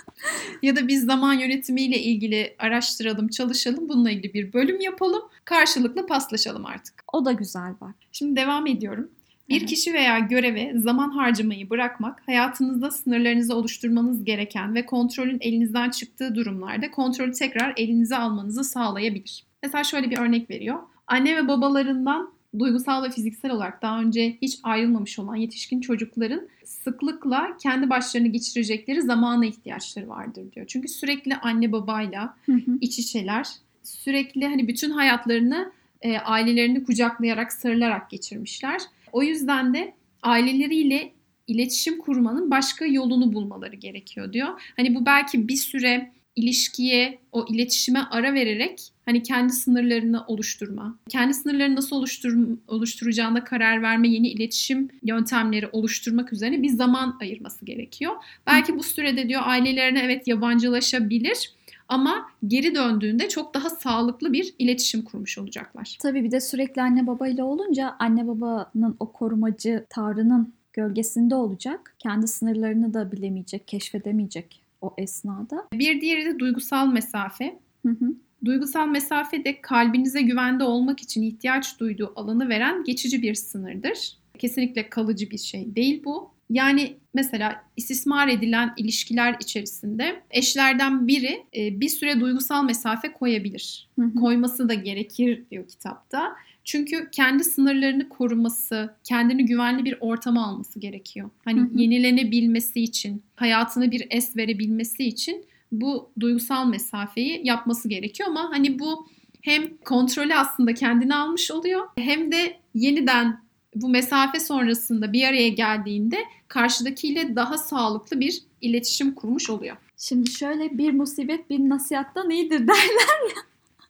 ya 0.62 0.76
da 0.76 0.88
biz 0.88 1.04
zaman 1.04 1.34
yönetimiyle 1.34 1.98
ilgili 1.98 2.54
araştıralım, 2.58 3.28
çalışalım. 3.28 3.88
Bununla 3.88 4.10
ilgili 4.10 4.34
bir 4.34 4.52
bölüm 4.52 4.80
yapalım. 4.80 5.22
Karşılıklı 5.44 6.06
paslaşalım 6.06 6.66
artık. 6.66 6.94
O 7.12 7.24
da 7.24 7.32
güzel 7.32 7.74
bak. 7.80 7.94
Şimdi 8.12 8.40
devam 8.40 8.66
ediyorum. 8.66 9.10
Bir 9.48 9.58
evet. 9.58 9.68
kişi 9.68 9.94
veya 9.94 10.18
göreve 10.18 10.72
zaman 10.76 11.10
harcamayı 11.10 11.70
bırakmak, 11.70 12.22
hayatınızda 12.26 12.90
sınırlarınızı 12.90 13.56
oluşturmanız 13.56 14.24
gereken 14.24 14.74
ve 14.74 14.86
kontrolün 14.86 15.38
elinizden 15.40 15.90
çıktığı 15.90 16.34
durumlarda 16.34 16.90
kontrolü 16.90 17.32
tekrar 17.32 17.72
elinize 17.76 18.16
almanızı 18.16 18.64
sağlayabilir. 18.64 19.44
Mesela 19.64 19.84
şöyle 19.84 20.10
bir 20.10 20.18
örnek 20.18 20.50
veriyor. 20.50 20.78
Anne 21.06 21.36
ve 21.36 21.48
babalarından 21.48 22.32
duygusal 22.58 23.04
ve 23.04 23.10
fiziksel 23.10 23.50
olarak 23.50 23.82
daha 23.82 24.00
önce 24.00 24.36
hiç 24.42 24.58
ayrılmamış 24.62 25.18
olan 25.18 25.36
yetişkin 25.36 25.80
çocukların 25.80 26.48
sıklıkla 26.64 27.56
kendi 27.62 27.90
başlarını 27.90 28.28
geçirecekleri 28.28 29.02
zamana 29.02 29.46
ihtiyaçları 29.46 30.08
vardır 30.08 30.52
diyor. 30.52 30.66
Çünkü 30.66 30.88
sürekli 30.88 31.36
anne 31.36 31.72
babayla 31.72 32.36
iç 32.80 32.98
içeler, 32.98 33.46
sürekli 33.82 34.46
hani 34.46 34.68
bütün 34.68 34.90
hayatlarını 34.90 35.72
e, 36.02 36.18
ailelerini 36.18 36.84
kucaklayarak, 36.84 37.52
sarılarak 37.52 38.10
geçirmişler. 38.10 38.80
O 39.12 39.22
yüzden 39.22 39.74
de 39.74 39.94
aileleriyle 40.22 41.12
iletişim 41.46 41.98
kurmanın 41.98 42.50
başka 42.50 42.84
yolunu 42.84 43.32
bulmaları 43.32 43.76
gerekiyor 43.76 44.32
diyor. 44.32 44.72
Hani 44.76 44.94
bu 44.94 45.06
belki 45.06 45.48
bir 45.48 45.56
süre 45.56 46.12
ilişkiye, 46.36 47.18
o 47.32 47.46
iletişime 47.48 48.00
ara 48.10 48.34
vererek 48.34 48.92
hani 49.04 49.22
kendi 49.22 49.52
sınırlarını 49.52 50.24
oluşturma, 50.26 50.98
kendi 51.08 51.34
sınırlarını 51.34 51.76
nasıl 51.76 51.96
oluştur 51.96 52.48
oluşturacağına 52.68 53.44
karar 53.44 53.82
verme, 53.82 54.08
yeni 54.08 54.28
iletişim 54.28 54.88
yöntemleri 55.02 55.68
oluşturmak 55.72 56.32
üzerine 56.32 56.62
bir 56.62 56.68
zaman 56.68 57.18
ayırması 57.20 57.64
gerekiyor. 57.64 58.12
Belki 58.46 58.78
bu 58.78 58.82
sürede 58.82 59.28
diyor 59.28 59.42
ailelerine 59.44 60.00
evet 60.00 60.28
yabancılaşabilir 60.28 61.54
ama 61.88 62.30
geri 62.46 62.74
döndüğünde 62.74 63.28
çok 63.28 63.54
daha 63.54 63.70
sağlıklı 63.70 64.32
bir 64.32 64.54
iletişim 64.58 65.02
kurmuş 65.02 65.38
olacaklar. 65.38 65.96
Tabii 66.02 66.24
bir 66.24 66.30
de 66.30 66.40
sürekli 66.40 66.82
anne 66.82 67.06
babayla 67.06 67.44
olunca 67.44 67.96
anne 67.98 68.28
babanın 68.28 68.96
o 69.00 69.12
korumacı 69.12 69.86
tavrının 69.90 70.54
gölgesinde 70.72 71.34
olacak. 71.34 71.96
Kendi 71.98 72.28
sınırlarını 72.28 72.94
da 72.94 73.12
bilemeyecek, 73.12 73.68
keşfedemeyecek 73.68 74.63
o 74.84 74.94
esnada. 74.98 75.68
Bir 75.72 76.00
diğeri 76.00 76.24
de 76.24 76.38
duygusal 76.38 76.86
mesafe. 76.92 77.58
Hı 77.86 77.88
hı. 77.88 78.14
Duygusal 78.44 78.86
mesafe 78.86 79.44
de 79.44 79.60
kalbinize 79.60 80.22
güvende 80.22 80.64
olmak 80.64 81.00
için 81.00 81.22
ihtiyaç 81.22 81.80
duyduğu 81.80 82.12
alanı 82.16 82.48
veren 82.48 82.84
geçici 82.84 83.22
bir 83.22 83.34
sınırdır. 83.34 84.16
Kesinlikle 84.38 84.88
kalıcı 84.88 85.30
bir 85.30 85.38
şey 85.38 85.76
değil 85.76 86.02
bu. 86.04 86.34
Yani 86.50 86.96
mesela 87.14 87.64
istismar 87.76 88.28
edilen 88.28 88.74
ilişkiler 88.76 89.36
içerisinde 89.40 90.22
eşlerden 90.30 91.08
biri 91.08 91.42
e, 91.56 91.80
bir 91.80 91.88
süre 91.88 92.20
duygusal 92.20 92.64
mesafe 92.64 93.12
koyabilir. 93.12 93.88
Hı 93.98 94.04
hı. 94.04 94.14
Koyması 94.14 94.68
da 94.68 94.74
gerekir 94.74 95.44
diyor 95.50 95.68
kitapta. 95.68 96.36
Çünkü 96.64 97.08
kendi 97.12 97.44
sınırlarını 97.44 98.08
koruması, 98.08 98.94
kendini 99.04 99.46
güvenli 99.46 99.84
bir 99.84 99.96
ortama 100.00 100.46
alması 100.46 100.78
gerekiyor. 100.80 101.30
Hani 101.44 101.60
hı 101.60 101.64
hı. 101.64 101.68
yenilenebilmesi 101.74 102.80
için, 102.80 103.22
hayatına 103.36 103.90
bir 103.90 104.06
es 104.10 104.36
verebilmesi 104.36 105.04
için 105.04 105.44
bu 105.72 106.10
duygusal 106.20 106.66
mesafeyi 106.66 107.40
yapması 107.44 107.88
gerekiyor 107.88 108.28
ama 108.28 108.50
hani 108.52 108.78
bu 108.78 109.06
hem 109.42 109.76
kontrolü 109.76 110.34
aslında 110.34 110.74
kendine 110.74 111.14
almış 111.14 111.50
oluyor 111.50 111.88
hem 111.96 112.32
de 112.32 112.56
yeniden 112.74 113.44
bu 113.74 113.88
mesafe 113.88 114.40
sonrasında 114.40 115.12
bir 115.12 115.24
araya 115.24 115.48
geldiğinde 115.48 116.18
karşıdakiyle 116.48 117.36
daha 117.36 117.58
sağlıklı 117.58 118.20
bir 118.20 118.42
iletişim 118.60 119.14
kurmuş 119.14 119.50
oluyor. 119.50 119.76
Şimdi 119.96 120.30
şöyle 120.30 120.78
bir 120.78 120.92
musibet 120.92 121.50
bir 121.50 121.58
nasihattan 121.58 122.30
iyidir 122.30 122.58
derler 122.68 123.28
ya. 123.36 123.42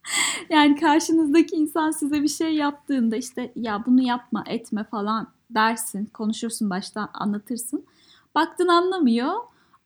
yani 0.51 0.81
karşınızdaki 0.81 1.57
insan 1.57 1.91
size 1.91 2.23
bir 2.23 2.29
şey 2.29 2.55
yaptığında 2.55 3.17
işte 3.17 3.53
ya 3.57 3.83
bunu 3.87 4.03
yapma 4.03 4.45
etme 4.47 4.85
falan 4.85 5.29
dersin 5.51 6.07
konuşursun 6.07 6.71
baştan 6.71 7.11
anlatırsın. 7.15 7.85
Baktın 8.35 8.69
anlamıyor 8.69 9.33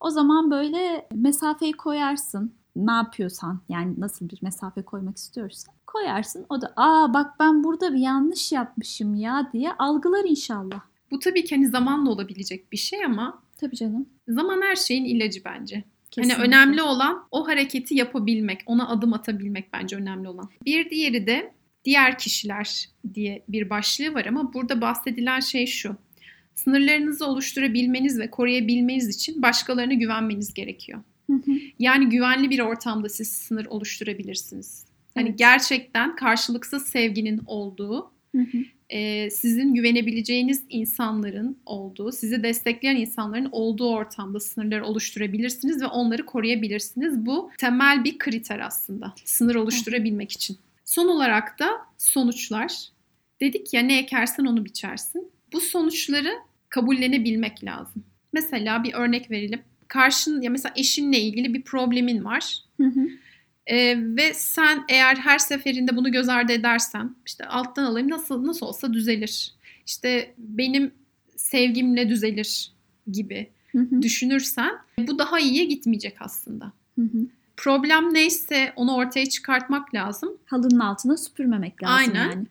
o 0.01 0.11
zaman 0.11 0.51
böyle 0.51 1.09
mesafeyi 1.15 1.73
koyarsın 1.73 2.53
ne 2.77 2.93
yapıyorsan 2.93 3.61
yani 3.69 3.95
nasıl 3.99 4.29
bir 4.29 4.39
mesafe 4.43 4.83
koymak 4.83 5.17
istiyorsan 5.17 5.75
koyarsın. 5.87 6.47
O 6.49 6.61
da 6.61 6.73
aa 6.77 7.15
bak 7.15 7.35
ben 7.41 7.65
burada 7.65 7.95
bir 7.95 7.99
yanlış 7.99 8.53
yapmışım 8.53 9.15
ya 9.15 9.51
diye 9.53 9.73
algılar 9.73 10.25
inşallah. 10.25 10.81
Bu 11.11 11.19
tabii 11.19 11.45
ki 11.45 11.55
hani 11.55 11.69
zamanla 11.69 12.11
olabilecek 12.11 12.73
bir 12.73 12.77
şey 12.77 13.05
ama 13.05 13.43
tabii 13.57 13.77
canım. 13.77 14.09
Zaman 14.29 14.63
her 14.63 14.77
şeyin 14.77 15.05
ilacı 15.05 15.45
bence. 15.45 15.85
Hani 16.19 16.29
Kesinlikle. 16.29 16.57
Hani 16.57 16.65
önemli 16.65 16.83
olan 16.83 17.29
o 17.31 17.49
hareketi 17.49 17.95
yapabilmek, 17.95 18.61
ona 18.67 18.89
adım 18.89 19.13
atabilmek 19.13 19.73
bence 19.73 19.97
önemli 19.97 20.29
olan. 20.29 20.51
Bir 20.65 20.91
diğeri 20.91 21.27
de 21.27 21.53
diğer 21.85 22.19
kişiler 22.19 22.89
diye 23.15 23.45
bir 23.49 23.71
başlığı 23.71 24.15
var 24.15 24.25
ama 24.25 24.55
burada 24.55 24.81
bahsedilen 24.81 25.41
şey 25.41 25.67
şu. 25.67 25.97
Sınırlarınızı 26.55 27.27
oluşturabilmeniz 27.27 28.19
ve 28.19 28.31
koruyabilmeniz 28.31 29.09
için 29.09 29.43
başkalarına 29.43 29.95
güvenmeniz 29.95 30.55
gerekiyor. 30.55 31.01
Yani 31.79 32.09
güvenli 32.09 32.51
bir 32.51 32.61
ortamda 32.61 33.09
siz 33.09 33.33
sınır 33.33 33.67
oluşturabilirsiniz. 33.67 34.85
Hani 35.15 35.29
evet. 35.29 35.39
gerçekten 35.39 36.17
karşılıksız 36.17 36.87
sevginin 36.87 37.41
olduğu, 37.47 38.11
E, 38.91 39.31
sizin 39.31 39.75
güvenebileceğiniz 39.75 40.65
insanların 40.69 41.59
olduğu, 41.67 42.13
sizi 42.13 42.43
destekleyen 42.43 42.97
insanların 42.97 43.49
olduğu 43.53 43.91
ortamda 43.91 44.41
sınırları 44.41 44.85
oluşturabilirsiniz 44.85 45.83
ve 45.83 45.87
onları 45.87 46.27
koruyabilirsiniz. 46.27 47.27
Bu 47.27 47.51
temel 47.59 48.05
bir 48.05 48.19
kriter 48.19 48.61
aslında 48.61 49.15
sınır 49.25 49.55
oluşturabilmek 49.55 50.33
için. 50.33 50.59
Son 50.85 51.09
olarak 51.09 51.59
da 51.59 51.69
sonuçlar. 51.99 52.73
Dedik 53.41 53.75
ya 53.75 53.81
ne 53.81 53.99
ekersen 53.99 54.45
onu 54.45 54.65
biçersin. 54.65 55.31
Bu 55.53 55.61
sonuçları 55.61 56.33
kabullenebilmek 56.69 57.65
lazım. 57.65 58.05
Mesela 58.33 58.85
bir 58.85 58.95
örnek 58.95 59.31
verelim. 59.31 59.61
Karşın 59.89 60.43
ya 60.43 60.51
mesela 60.51 60.73
eşinle 60.77 61.21
ilgili 61.21 61.55
bir 61.55 61.63
problemin 61.63 62.25
var. 62.25 62.57
Hı 62.77 62.87
hı. 62.87 63.09
Ee, 63.69 63.97
ve 63.99 64.35
sen 64.35 64.85
eğer 64.89 65.17
her 65.17 65.39
seferinde 65.39 65.97
bunu 65.97 66.13
göz 66.13 66.29
ardı 66.29 66.53
edersen 66.53 67.17
işte 67.27 67.45
alttan 67.47 67.85
alayım 67.85 68.11
nasıl 68.11 68.47
nasıl 68.47 68.67
olsa 68.67 68.93
düzelir. 68.93 69.55
İşte 69.87 70.35
benim 70.39 70.95
sevgimle 71.37 72.09
düzelir 72.09 72.73
gibi 73.13 73.51
hı 73.73 73.79
hı. 73.79 74.03
düşünürsen 74.03 74.71
bu 74.99 75.19
daha 75.19 75.39
iyiye 75.41 75.65
gitmeyecek 75.65 76.17
aslında. 76.21 76.73
Hı 76.99 77.03
hı. 77.03 77.19
problem 77.57 78.15
neyse 78.15 78.73
onu 78.77 78.95
ortaya 78.95 79.27
çıkartmak 79.27 79.95
lazım. 79.95 80.33
Halının 80.47 80.81
altına 80.81 81.17
süpürmemek 81.17 81.83
lazım 81.83 81.97
Aynen. 81.97 82.31
yani. 82.31 82.47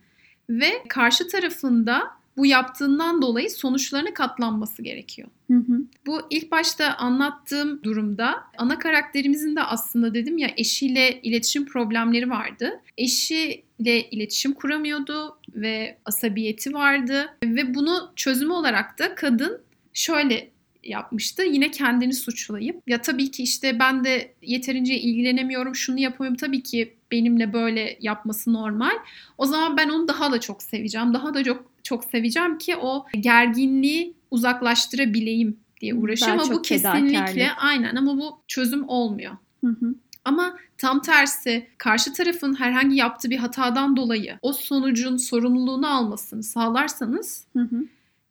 Ve 0.50 0.84
karşı 0.90 1.28
tarafında 1.28 2.17
bu 2.38 2.46
yaptığından 2.46 3.22
dolayı 3.22 3.50
sonuçlarına 3.50 4.14
katlanması 4.14 4.82
gerekiyor. 4.82 5.28
Hı 5.48 5.58
hı. 5.58 5.82
Bu 6.06 6.22
ilk 6.30 6.52
başta 6.52 6.94
anlattığım 6.94 7.84
durumda 7.84 8.36
ana 8.58 8.80
karakterimizin 8.80 9.56
de 9.56 9.64
aslında 9.64 10.14
dedim 10.14 10.38
ya 10.38 10.50
eşiyle 10.58 11.22
iletişim 11.22 11.66
problemleri 11.66 12.30
vardı. 12.30 12.82
Eşiyle 12.98 14.10
iletişim 14.10 14.54
kuramıyordu 14.54 15.38
ve 15.54 15.98
asabiyeti 16.06 16.74
vardı 16.74 17.30
ve 17.44 17.76
bunu 17.76 18.12
çözümü 18.16 18.54
olarak 18.54 19.00
da 19.00 19.16
kadın 19.16 19.62
şöyle 19.94 20.50
yapmıştı. 20.84 21.44
Yine 21.44 21.72
kendini 21.72 22.14
suçlayıp 22.14 22.82
ya 22.88 23.02
tabii 23.02 23.32
ki 23.32 23.44
işte 23.44 23.80
ben 23.80 24.04
de 24.04 24.34
yeterince 24.42 24.96
ilgilenemiyorum, 24.96 25.76
şunu 25.76 26.00
yapamıyorum. 26.00 26.38
Tabii 26.38 26.64
ki 26.64 26.94
benimle 27.12 27.54
böyle 27.54 27.98
yapması 28.02 28.54
normal. 28.54 28.96
O 29.38 29.46
zaman 29.46 29.78
ben 29.78 29.90
onu 29.90 30.08
daha 30.08 30.32
da 30.32 30.40
çok 30.40 30.64
seveceğim. 30.64 31.14
Daha 31.14 31.34
da 31.34 31.44
çok 31.44 31.77
çok 31.88 32.06
seveceğim 32.06 32.58
ki 32.58 32.78
o 32.78 33.06
gerginliği 33.20 34.14
uzaklaştırabileyim 34.32 35.60
diye 35.82 35.94
uğraşıyor 35.96 36.38
Daha 36.38 36.42
ama 36.42 36.54
bu 36.54 36.62
kesinlikle 36.62 37.52
aynen 37.52 37.96
ama 37.96 38.18
bu 38.18 38.40
çözüm 38.48 38.90
olmuyor. 38.90 39.38
Hı 39.64 39.68
hı. 39.68 39.96
Ama 40.26 40.58
tam 40.78 41.02
tersi 41.02 41.68
karşı 41.78 42.14
tarafın 42.14 42.60
herhangi 42.60 42.96
yaptığı 42.96 43.30
bir 43.30 43.38
hatadan 43.38 43.98
dolayı 43.98 44.40
o 44.42 44.54
sonucun 44.54 45.18
sorumluluğunu 45.18 45.88
almasını 45.96 46.44
sağlarsanız 46.44 47.46
Hı 47.54 47.64
hı. 47.64 47.86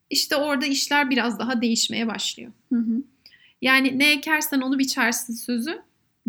işte 0.09 0.35
orada 0.35 0.65
işler 0.65 1.09
biraz 1.09 1.39
daha 1.39 1.61
değişmeye 1.61 2.07
başlıyor. 2.07 2.51
Hı 2.73 2.79
hı. 2.79 3.03
Yani 3.61 3.99
ne 3.99 4.11
ekersen 4.11 4.61
onu 4.61 4.79
biçersin 4.79 5.33
sözü 5.33 5.81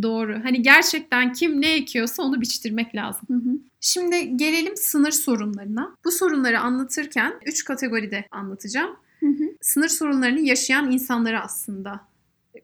doğru. 0.02 0.40
Hani 0.44 0.62
gerçekten 0.62 1.32
kim 1.32 1.60
ne 1.60 1.74
ekiyorsa 1.74 2.22
onu 2.22 2.40
biçtirmek 2.40 2.94
lazım. 2.94 3.28
Hı 3.28 3.34
hı. 3.34 3.58
Şimdi 3.80 4.36
gelelim 4.36 4.76
sınır 4.76 5.10
sorunlarına. 5.10 5.96
Bu 6.04 6.10
sorunları 6.10 6.60
anlatırken 6.60 7.32
3 7.46 7.64
kategoride 7.64 8.24
anlatacağım. 8.30 8.96
Hı 9.20 9.26
hı. 9.26 9.44
Sınır 9.60 9.88
sorunlarını 9.88 10.40
yaşayan 10.40 10.90
insanları 10.90 11.40
aslında 11.40 12.00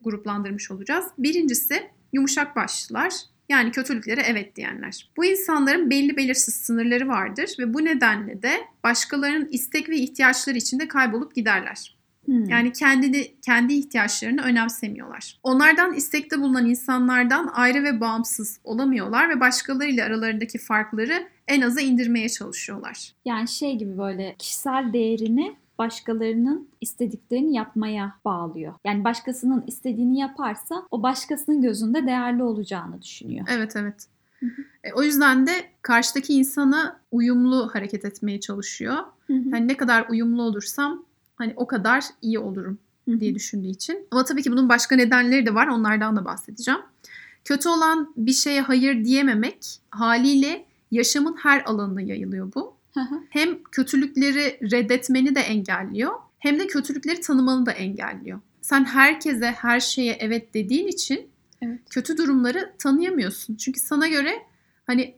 gruplandırmış 0.03 0.71
olacağız. 0.71 1.05
Birincisi 1.17 1.89
yumuşak 2.13 2.55
başlılar. 2.55 3.13
Yani 3.49 3.71
kötülüklere 3.71 4.21
evet 4.21 4.55
diyenler. 4.55 5.09
Bu 5.17 5.25
insanların 5.25 5.89
belli 5.89 6.17
belirsiz 6.17 6.55
sınırları 6.55 7.07
vardır 7.07 7.55
ve 7.59 7.73
bu 7.73 7.85
nedenle 7.85 8.41
de 8.41 8.51
başkalarının 8.83 9.49
istek 9.51 9.89
ve 9.89 9.97
ihtiyaçları 9.97 10.57
içinde 10.57 10.87
kaybolup 10.87 11.35
giderler. 11.35 11.94
Hı. 12.25 12.31
Yani 12.31 12.73
kendini 12.73 13.35
kendi 13.41 13.73
ihtiyaçlarını 13.73 14.41
önemsemiyorlar. 14.41 15.39
Onlardan 15.43 15.93
istekte 15.93 16.39
bulunan 16.39 16.65
insanlardan 16.65 17.49
ayrı 17.53 17.83
ve 17.83 18.01
bağımsız 18.01 18.59
olamıyorlar 18.63 19.29
ve 19.29 19.39
başkalarıyla 19.39 20.05
aralarındaki 20.05 20.57
farkları 20.57 21.27
en 21.47 21.61
aza 21.61 21.81
indirmeye 21.81 22.29
çalışıyorlar. 22.29 23.13
Yani 23.25 23.47
şey 23.47 23.77
gibi 23.77 23.97
böyle 23.97 24.35
kişisel 24.39 24.93
değerini 24.93 25.55
başkalarının 25.77 26.69
istediklerini 26.81 27.55
yapmaya 27.55 28.15
bağlıyor. 28.25 28.73
Yani 28.85 29.03
başkasının 29.03 29.63
istediğini 29.67 30.19
yaparsa 30.19 30.87
o 30.91 31.03
başkasının 31.03 31.61
gözünde 31.61 32.05
değerli 32.05 32.43
olacağını 32.43 33.01
düşünüyor. 33.01 33.47
Evet 33.49 33.75
evet. 33.75 34.07
Hı 34.39 34.45
E, 34.83 34.93
o 34.93 35.03
yüzden 35.03 35.47
de 35.47 35.51
karşıdaki 35.81 36.33
insana 36.33 36.99
uyumlu 37.11 37.69
hareket 37.73 38.05
etmeye 38.05 38.39
çalışıyor. 38.39 38.95
Hı 39.27 39.33
hı. 39.33 39.51
Hani 39.51 39.67
ne 39.67 39.77
kadar 39.77 40.05
uyumlu 40.09 40.41
olursam 40.41 41.05
hani 41.35 41.53
o 41.55 41.67
kadar 41.67 42.03
iyi 42.21 42.39
olurum 42.39 42.77
diye 43.19 43.35
düşündüğü 43.35 43.67
için. 43.67 44.07
Ama 44.11 44.23
tabii 44.23 44.43
ki 44.43 44.51
bunun 44.51 44.69
başka 44.69 44.95
nedenleri 44.95 45.45
de 45.45 45.55
var. 45.55 45.67
Onlardan 45.67 46.15
da 46.15 46.25
bahsedeceğim. 46.25 46.79
Kötü 47.43 47.69
olan 47.69 48.13
bir 48.17 48.33
şeye 48.33 48.61
hayır 48.61 49.05
diyememek 49.05 49.65
haliyle 49.89 50.65
yaşamın 50.91 51.35
her 51.37 51.63
alanına 51.65 52.01
yayılıyor 52.01 52.51
bu. 52.55 52.75
Hem 53.29 53.63
kötülükleri 53.63 54.71
reddetmeni 54.71 55.35
de 55.35 55.39
engelliyor 55.39 56.13
hem 56.39 56.59
de 56.59 56.67
kötülükleri 56.67 57.21
tanımanı 57.21 57.65
da 57.65 57.71
engelliyor. 57.71 58.39
Sen 58.61 58.85
herkese 58.85 59.45
her 59.51 59.79
şeye 59.79 60.17
evet 60.19 60.53
dediğin 60.53 60.87
için 60.87 61.27
Evet. 61.61 61.79
kötü 61.89 62.17
durumları 62.17 62.73
tanıyamıyorsun. 62.79 63.55
Çünkü 63.55 63.79
sana 63.79 64.07
göre 64.07 64.43
hani 64.87 65.15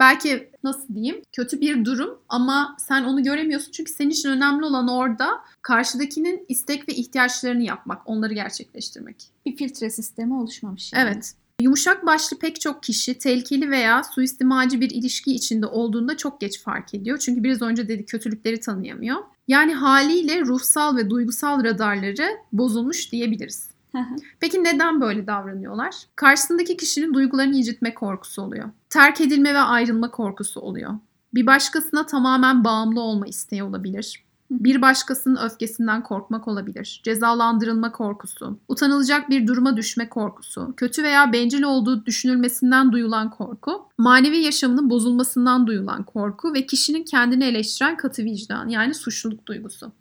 belki 0.00 0.50
nasıl 0.64 0.94
diyeyim 0.94 1.22
kötü 1.32 1.60
bir 1.60 1.84
durum 1.84 2.18
ama 2.28 2.76
sen 2.78 3.04
onu 3.04 3.22
göremiyorsun. 3.22 3.72
Çünkü 3.72 3.92
senin 3.92 4.10
için 4.10 4.28
önemli 4.28 4.64
olan 4.64 4.88
orada 4.88 5.28
karşıdakinin 5.62 6.44
istek 6.48 6.88
ve 6.88 6.92
ihtiyaçlarını 6.92 7.62
yapmak, 7.62 8.02
onları 8.06 8.34
gerçekleştirmek. 8.34 9.16
Bir 9.46 9.56
filtre 9.56 9.90
sistemi 9.90 10.34
oluşmamış. 10.34 10.92
yani. 10.92 11.08
Evet. 11.08 11.34
Yumuşak 11.60 12.06
başlı 12.06 12.38
pek 12.38 12.60
çok 12.60 12.82
kişi 12.82 13.18
tehlikeli 13.18 13.70
veya 13.70 14.04
suistimacı 14.04 14.80
bir 14.80 14.90
ilişki 14.90 15.34
içinde 15.34 15.66
olduğunda 15.66 16.16
çok 16.16 16.40
geç 16.40 16.62
fark 16.62 16.94
ediyor. 16.94 17.18
Çünkü 17.18 17.44
biraz 17.44 17.62
önce 17.62 17.88
dedi 17.88 18.04
kötülükleri 18.04 18.60
tanıyamıyor. 18.60 19.16
Yani 19.48 19.74
haliyle 19.74 20.40
ruhsal 20.40 20.96
ve 20.96 21.10
duygusal 21.10 21.64
radarları 21.64 22.28
bozulmuş 22.52 23.12
diyebiliriz. 23.12 23.68
Peki 24.40 24.64
neden 24.64 25.00
böyle 25.00 25.26
davranıyorlar? 25.26 25.94
Karşısındaki 26.16 26.76
kişinin 26.76 27.14
duygularını 27.14 27.56
incitme 27.56 27.94
korkusu 27.94 28.42
oluyor. 28.42 28.70
Terk 28.90 29.20
edilme 29.20 29.54
ve 29.54 29.58
ayrılma 29.58 30.10
korkusu 30.10 30.60
oluyor. 30.60 30.94
Bir 31.34 31.46
başkasına 31.46 32.06
tamamen 32.06 32.64
bağımlı 32.64 33.00
olma 33.00 33.26
isteği 33.26 33.62
olabilir. 33.62 34.24
Bir 34.50 34.82
başkasının 34.82 35.44
öfkesinden 35.44 36.02
korkmak 36.02 36.48
olabilir. 36.48 37.00
Cezalandırılma 37.04 37.92
korkusu, 37.92 38.58
utanılacak 38.68 39.30
bir 39.30 39.46
duruma 39.46 39.76
düşme 39.76 40.08
korkusu, 40.08 40.74
kötü 40.76 41.02
veya 41.02 41.32
bencil 41.32 41.62
olduğu 41.62 42.06
düşünülmesinden 42.06 42.92
duyulan 42.92 43.30
korku, 43.30 43.88
manevi 43.98 44.38
yaşamının 44.38 44.90
bozulmasından 44.90 45.66
duyulan 45.66 46.02
korku 46.02 46.54
ve 46.54 46.66
kişinin 46.66 47.04
kendini 47.04 47.44
eleştiren 47.44 47.96
katı 47.96 48.24
vicdan 48.24 48.68
yani 48.68 48.94
suçluluk 48.94 49.46
duygusu 49.46 49.92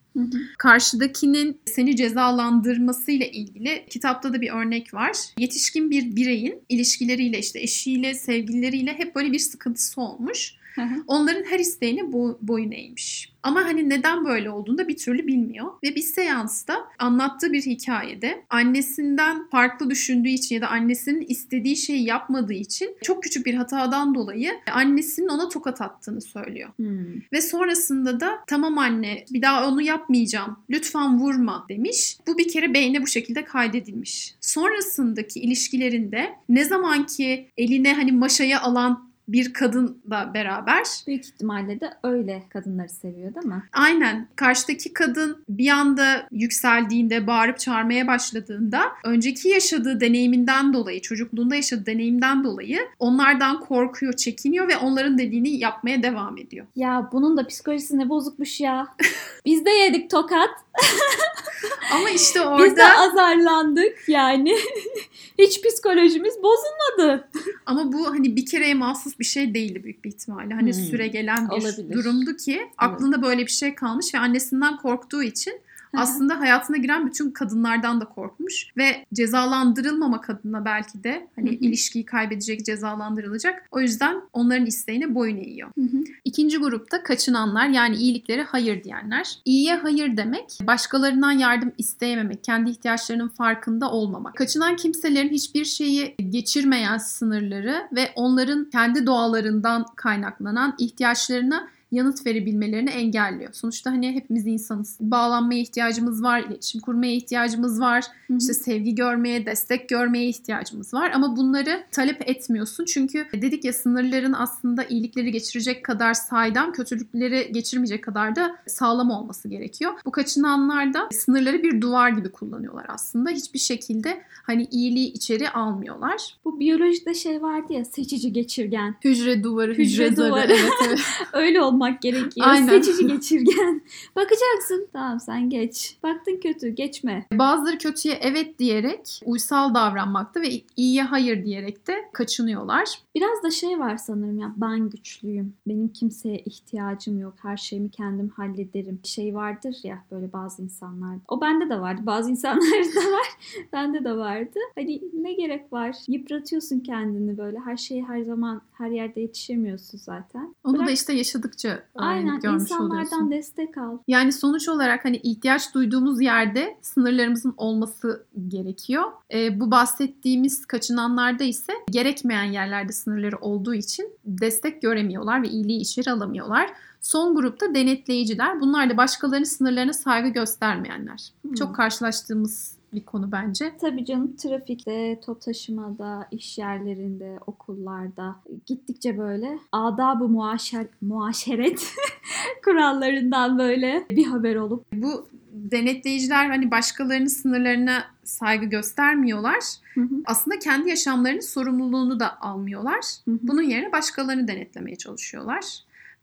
Karşıdakinin 0.58 1.62
seni 1.66 1.96
cezalandırmasıyla 1.96 3.26
ilgili 3.26 3.86
kitapta 3.90 4.34
da 4.34 4.42
bir 4.42 4.52
örnek 4.52 4.94
var. 4.94 5.18
Yetişkin 5.38 5.92
bir 5.92 6.16
bireyin 6.16 6.62
ilişkileriyle 6.70 7.40
işte 7.40 7.60
eşiyle, 7.60 8.14
sevgilileriyle 8.14 8.94
hep 8.94 9.16
böyle 9.16 9.32
bir 9.32 9.40
sıkıntısı 9.40 10.02
olmuş. 10.02 10.54
Hı 10.78 10.82
hı. 10.82 11.04
Onların 11.08 11.44
her 11.44 11.60
isteğine 11.60 12.02
bo- 12.02 12.38
boyun 12.42 12.72
eğmiş. 12.72 13.34
Ama 13.44 13.66
hani 13.66 13.90
neden 13.90 14.26
böyle 14.26 14.50
olduğunu 14.50 14.78
da 14.78 14.88
bir 14.88 14.98
türlü 14.98 15.28
bilmiyor. 15.28 15.68
Ve 15.84 15.96
bir 15.96 16.02
seansta 16.02 16.88
anlattığı 17.00 17.54
bir 17.54 17.62
hikayede 17.62 18.44
annesinden 18.50 19.50
farklı 19.50 19.90
düşündüğü 19.90 20.30
için 20.30 20.56
ya 20.56 20.62
da 20.62 20.68
annesinin 20.68 21.26
istediği 21.28 21.78
şeyi 21.78 22.06
yapmadığı 22.06 22.54
için 22.54 22.98
çok 23.02 23.24
küçük 23.24 23.46
bir 23.46 23.54
hatadan 23.54 24.16
dolayı 24.16 24.52
annesinin 24.72 25.28
ona 25.28 25.50
tokat 25.50 25.82
attığını 25.82 26.22
söylüyor. 26.22 26.70
Hmm. 26.76 27.22
Ve 27.34 27.42
sonrasında 27.42 28.20
da 28.20 28.40
tamam 28.48 28.78
anne 28.78 29.26
bir 29.34 29.42
daha 29.42 29.68
onu 29.68 29.82
yapmayacağım. 29.82 30.60
Lütfen 30.70 31.20
vurma 31.20 31.66
demiş. 31.70 32.18
Bu 32.28 32.38
bir 32.38 32.48
kere 32.48 32.74
beyne 32.74 33.02
bu 33.02 33.08
şekilde 33.08 33.44
kaydedilmiş. 33.44 34.36
Sonrasındaki 34.42 35.40
ilişkilerinde 35.40 36.30
ne 36.50 36.66
zaman 36.66 37.06
ki 37.06 37.48
eline 37.58 37.94
hani 37.94 38.12
maşayı 38.12 38.60
alan 38.60 39.07
bir 39.28 39.54
kadınla 39.54 40.32
beraber 40.34 40.84
Büyük 41.08 41.26
ihtimalle 41.26 41.80
de 41.80 41.94
öyle 42.04 42.44
kadınları 42.50 42.90
seviyor 42.90 43.36
değil 43.36 43.46
mi? 43.46 43.64
aynen 43.74 44.28
karşıdaki 44.36 44.94
kadın 44.94 45.44
bir 45.50 45.70
anda 45.70 46.28
yükseldiğinde 46.32 47.28
bağırıp 47.28 47.60
çağırmaya 47.60 48.08
başladığında 48.08 48.82
önceki 49.04 49.50
yaşadığı 49.50 50.00
deneyiminden 50.02 50.74
dolayı 50.74 51.02
çocukluğunda 51.02 51.56
yaşadığı 51.56 51.86
deneyimden 51.86 52.44
dolayı 52.44 52.80
onlardan 53.00 53.60
korkuyor, 53.60 54.14
çekiniyor 54.14 54.68
ve 54.68 54.78
onların 54.78 55.18
dediğini 55.18 55.50
yapmaya 55.50 56.04
devam 56.04 56.38
ediyor. 56.38 56.66
Ya 56.76 57.10
bunun 57.12 57.38
da 57.38 57.48
psikolojisi 57.48 57.98
ne 57.98 58.10
bozukmuş 58.10 58.60
ya. 58.62 58.88
Biz 59.46 59.66
de 59.66 59.70
yedik 59.70 60.10
tokat. 60.10 60.50
Ama 61.94 62.10
işte 62.10 62.40
Biz 62.40 62.46
de 62.46 62.84
orada 62.84 62.98
azarlandık 62.98 64.04
yani. 64.08 64.56
Hiç 65.40 65.62
psikolojimiz 65.64 66.36
bozulmadı. 66.44 67.30
Ama 67.66 67.94
bu 67.94 68.10
hani 68.10 68.36
bir 68.36 68.46
kereye 68.46 68.74
mahsus 68.74 69.17
bir 69.20 69.26
şey 69.26 69.54
değildi 69.54 69.84
büyük 69.84 70.06
bir 70.06 70.10
ihtimalle. 70.10 70.54
Hani 70.54 70.68
Hmm. 70.76 70.84
süre 70.84 71.08
gelen 71.08 71.50
bir 71.50 71.54
Olabilir. 71.56 71.94
durumdu 71.94 72.36
ki 72.38 72.62
aklında 72.78 73.22
böyle 73.22 73.42
bir 73.42 73.52
şey 73.52 73.76
kalmış 73.76 74.14
ve 74.14 74.20
annesinden 74.20 74.78
korktuğu 74.78 75.24
için 75.24 75.54
aslında 75.98 76.40
hayatına 76.40 76.78
giren 76.78 77.08
bütün 77.08 77.32
kadınlardan 77.32 78.02
da 78.02 78.06
korkmuş 78.06 78.68
ve 78.78 79.06
cezalandırılmamak 79.14 80.30
adına 80.30 80.66
belki 80.66 81.04
de 81.04 81.28
hani 81.36 81.50
ilişkiyi 81.50 82.06
kaybedecek, 82.06 82.66
cezalandırılacak. 82.66 83.68
O 83.72 83.80
yüzden 83.80 84.22
onların 84.34 84.66
isteğine 84.66 85.16
boyun 85.16 85.38
eğiyor. 85.38 85.70
Hı 85.78 85.82
hı. 85.82 86.04
İkinci 86.26 86.58
grupta 86.58 87.04
kaçınanlar 87.04 87.68
yani 87.68 87.96
iyiliklere 87.96 88.44
hayır 88.44 88.84
diyenler. 88.84 89.40
İyiye 89.46 89.76
hayır 89.76 90.18
demek 90.18 90.58
başkalarından 90.68 91.32
yardım 91.32 91.72
isteyememek, 91.78 92.44
kendi 92.44 92.70
ihtiyaçlarının 92.70 93.28
farkında 93.28 93.92
olmamak. 93.92 94.36
Kaçınan 94.36 94.76
kimselerin 94.76 95.30
hiçbir 95.30 95.66
şeyi 95.66 96.16
geçirmeyen 96.30 96.98
sınırları 96.98 97.88
ve 97.96 98.12
onların 98.16 98.70
kendi 98.70 99.06
doğalarından 99.06 99.86
kaynaklanan 99.96 100.76
ihtiyaçlarına 100.80 101.68
yanıt 101.92 102.26
verebilmelerini 102.26 102.90
engelliyor. 102.90 103.54
Sonuçta 103.54 103.92
hani 103.92 104.12
hepimiz 104.16 104.48
insanız. 104.48 104.98
Bağlanmaya 105.00 105.60
ihtiyacımız 105.62 106.24
var, 106.24 106.40
iletişim 106.40 106.82
kurmaya 106.82 107.14
ihtiyacımız 107.14 107.80
var, 107.82 108.04
Hı 108.28 108.34
hı. 108.34 108.38
işte 108.38 108.54
sevgi 108.54 108.96
görmeye, 108.96 109.46
destek 109.46 109.90
görmeye 109.90 110.28
ihtiyacımız 110.30 110.94
var. 110.94 111.12
Ama 111.16 111.38
bunları 111.38 111.84
talep 111.92 112.30
etmiyorsun. 112.30 112.86
Çünkü 112.86 113.26
dedik 113.34 113.66
ya 113.66 113.74
sınırların 113.74 114.34
aslında 114.34 114.84
iyilikleri 114.84 115.32
geçirecek 115.32 115.86
kadar 115.86 116.14
saydam, 116.14 116.72
kötülükleri 116.72 117.52
geçirmeyecek 117.54 118.04
kadar 118.04 118.36
da 118.36 118.56
sağlam 118.68 119.12
olması 119.12 119.48
gerekiyor. 119.48 119.94
Bu 120.06 120.12
kaçınanlarda 120.12 121.10
sınırları 121.12 121.64
bir 121.64 121.82
duvar 121.82 122.10
gibi 122.10 122.32
kullanıyorlar 122.32 122.86
aslında. 122.90 123.30
Hiçbir 123.30 123.60
şekilde 123.60 124.22
hani 124.44 124.68
iyiliği 124.72 125.14
içeri 125.14 125.50
almıyorlar. 125.50 126.38
Bu 126.46 126.60
biyolojide 126.60 127.14
şey 127.14 127.42
vardı 127.42 127.74
ya 127.74 127.86
seçici 127.86 128.34
geçirgen. 128.34 128.96
Hücre 129.04 129.44
duvarı, 129.44 129.72
hücre, 129.72 129.84
Hücre 129.84 130.16
zarı. 130.16 130.30
duvarı. 130.30 130.52
Evet, 130.54 130.72
evet. 130.88 131.00
Öyle 131.34 131.62
olmak 131.78 132.02
gerekiyor. 132.02 132.48
Aynen. 132.48 132.68
Seçici 132.68 133.08
geçirgen. 133.08 133.82
Bakacaksın. 134.16 134.88
Tamam 134.94 135.20
sen 135.20 135.50
geç. 135.50 135.98
Baktın 136.04 136.40
kötü 136.44 136.70
geçme. 136.70 137.26
Bazıları 137.34 137.78
kötüye 137.78 138.18
evet 138.22 138.60
diyerek 138.60 139.22
uysal 139.26 139.74
davranmakta 139.74 140.42
ve 140.42 140.48
iyiye 140.78 141.04
hayır 141.04 141.46
diyerek 141.46 141.88
de 141.88 141.96
kaçınıyorlar. 142.14 143.00
Biraz 143.16 143.44
da 143.44 143.52
şey 143.52 143.80
var 143.80 143.98
sanırım 143.98 144.40
ya 144.40 144.54
ben 144.58 144.90
güçlüyüm. 144.90 145.54
Benim 145.68 145.88
kimseye 145.88 146.38
ihtiyacım 146.38 147.20
yok. 147.20 147.34
Her 147.42 147.58
şeyimi 147.58 147.90
kendim 147.90 148.30
hallederim. 148.30 149.00
Şey 149.04 149.36
vardır 149.36 149.76
ya 149.84 150.04
böyle 150.12 150.34
bazı 150.34 150.62
insanlarda. 150.62 151.22
O 151.28 151.42
bende 151.42 151.70
de 151.70 151.80
vardı. 151.80 152.02
Bazı 152.06 152.32
insanlarda 152.32 152.96
da 152.96 153.12
var. 153.12 153.28
Bende 153.74 154.04
de 154.04 154.18
vardı. 154.18 154.60
Hani 154.76 155.02
ne 155.14 155.34
gerek 155.34 155.74
var? 155.74 155.96
Yıpratıyorsun 156.08 156.80
kendini 156.80 157.38
böyle. 157.38 157.60
Her 157.60 157.78
şeyi 157.78 158.04
her 158.04 158.22
zaman 158.22 158.62
her 158.72 158.90
yerde 158.90 159.22
yetişemiyorsun 159.22 159.98
zaten. 159.98 160.56
Onu 160.64 160.78
Bırak- 160.78 160.88
da 160.88 160.92
işte 160.92 161.14
yaşadıkça 161.14 161.67
öğrenip 161.70 161.82
Aynen 161.96 162.40
görmüş 162.40 162.62
insanlardan 162.62 162.96
oluyorsun. 162.96 163.32
destek 163.32 163.78
al. 163.78 163.98
Yani 164.08 164.32
sonuç 164.34 164.70
olarak 164.70 165.06
hani 165.06 165.18
ihtiyaç 165.18 165.74
duyduğumuz 165.74 166.22
yerde 166.22 166.78
sınırlarımızın 166.82 167.54
olması 167.58 168.26
gerekiyor. 168.48 169.04
Ee, 169.34 169.60
bu 169.60 169.72
bahsettiğimiz 169.72 170.66
kaçınanlarda 170.66 171.44
ise 171.44 171.74
gerekmeyen 171.92 172.44
yerlerde 172.44 172.94
sınırları 172.94 173.38
olduğu 173.38 173.74
için 173.74 174.12
destek 174.26 174.82
göremiyorlar 174.82 175.44
ve 175.44 175.48
iyiliği 175.48 175.80
içeri 175.80 176.12
alamıyorlar. 176.12 176.70
Son 177.02 177.36
grupta 177.36 177.76
denetleyiciler. 177.76 178.62
Bunlar 178.62 178.90
da 178.90 178.98
başkalarının 178.98 179.44
sınırlarına 179.44 179.94
saygı 179.94 180.30
göstermeyenler. 180.30 181.32
Hmm. 181.42 181.54
Çok 181.54 181.76
karşılaştığımız 181.76 182.77
bir 182.94 183.06
konu 183.06 183.32
bence. 183.32 183.74
Tabii 183.82 184.06
canım 184.06 184.36
trafikte, 184.36 185.20
top 185.26 185.42
taşımada, 185.42 186.28
iş 186.32 186.58
yerlerinde, 186.58 187.40
okullarda 187.48 188.36
gittikçe 188.66 189.18
böyle 189.18 189.60
adab-ı 189.72 190.28
muaşer, 190.28 190.86
muaşeret 191.02 191.94
kurallarından 192.64 193.58
böyle 193.60 194.06
bir 194.12 194.26
haber 194.26 194.56
olup 194.56 194.86
Bu 194.94 195.28
denetleyiciler 195.52 196.50
hani 196.50 196.72
başkalarının 196.72 197.28
sınırlarına 197.28 198.04
saygı 198.24 198.66
göstermiyorlar. 198.66 199.64
Hı 199.94 200.02
hı, 200.02 200.16
Aslında 200.26 200.60
kendi 200.60 200.90
yaşamlarının 200.90 201.40
sorumluluğunu 201.40 202.20
da 202.20 202.42
almıyorlar. 202.42 203.04
hı 203.26 203.32
hı. 203.32 203.40
Bunun 203.42 203.62
yerine 203.62 203.92
başkalarını 203.92 204.48
denetlemeye 204.48 204.96
çalışıyorlar. 204.96 205.64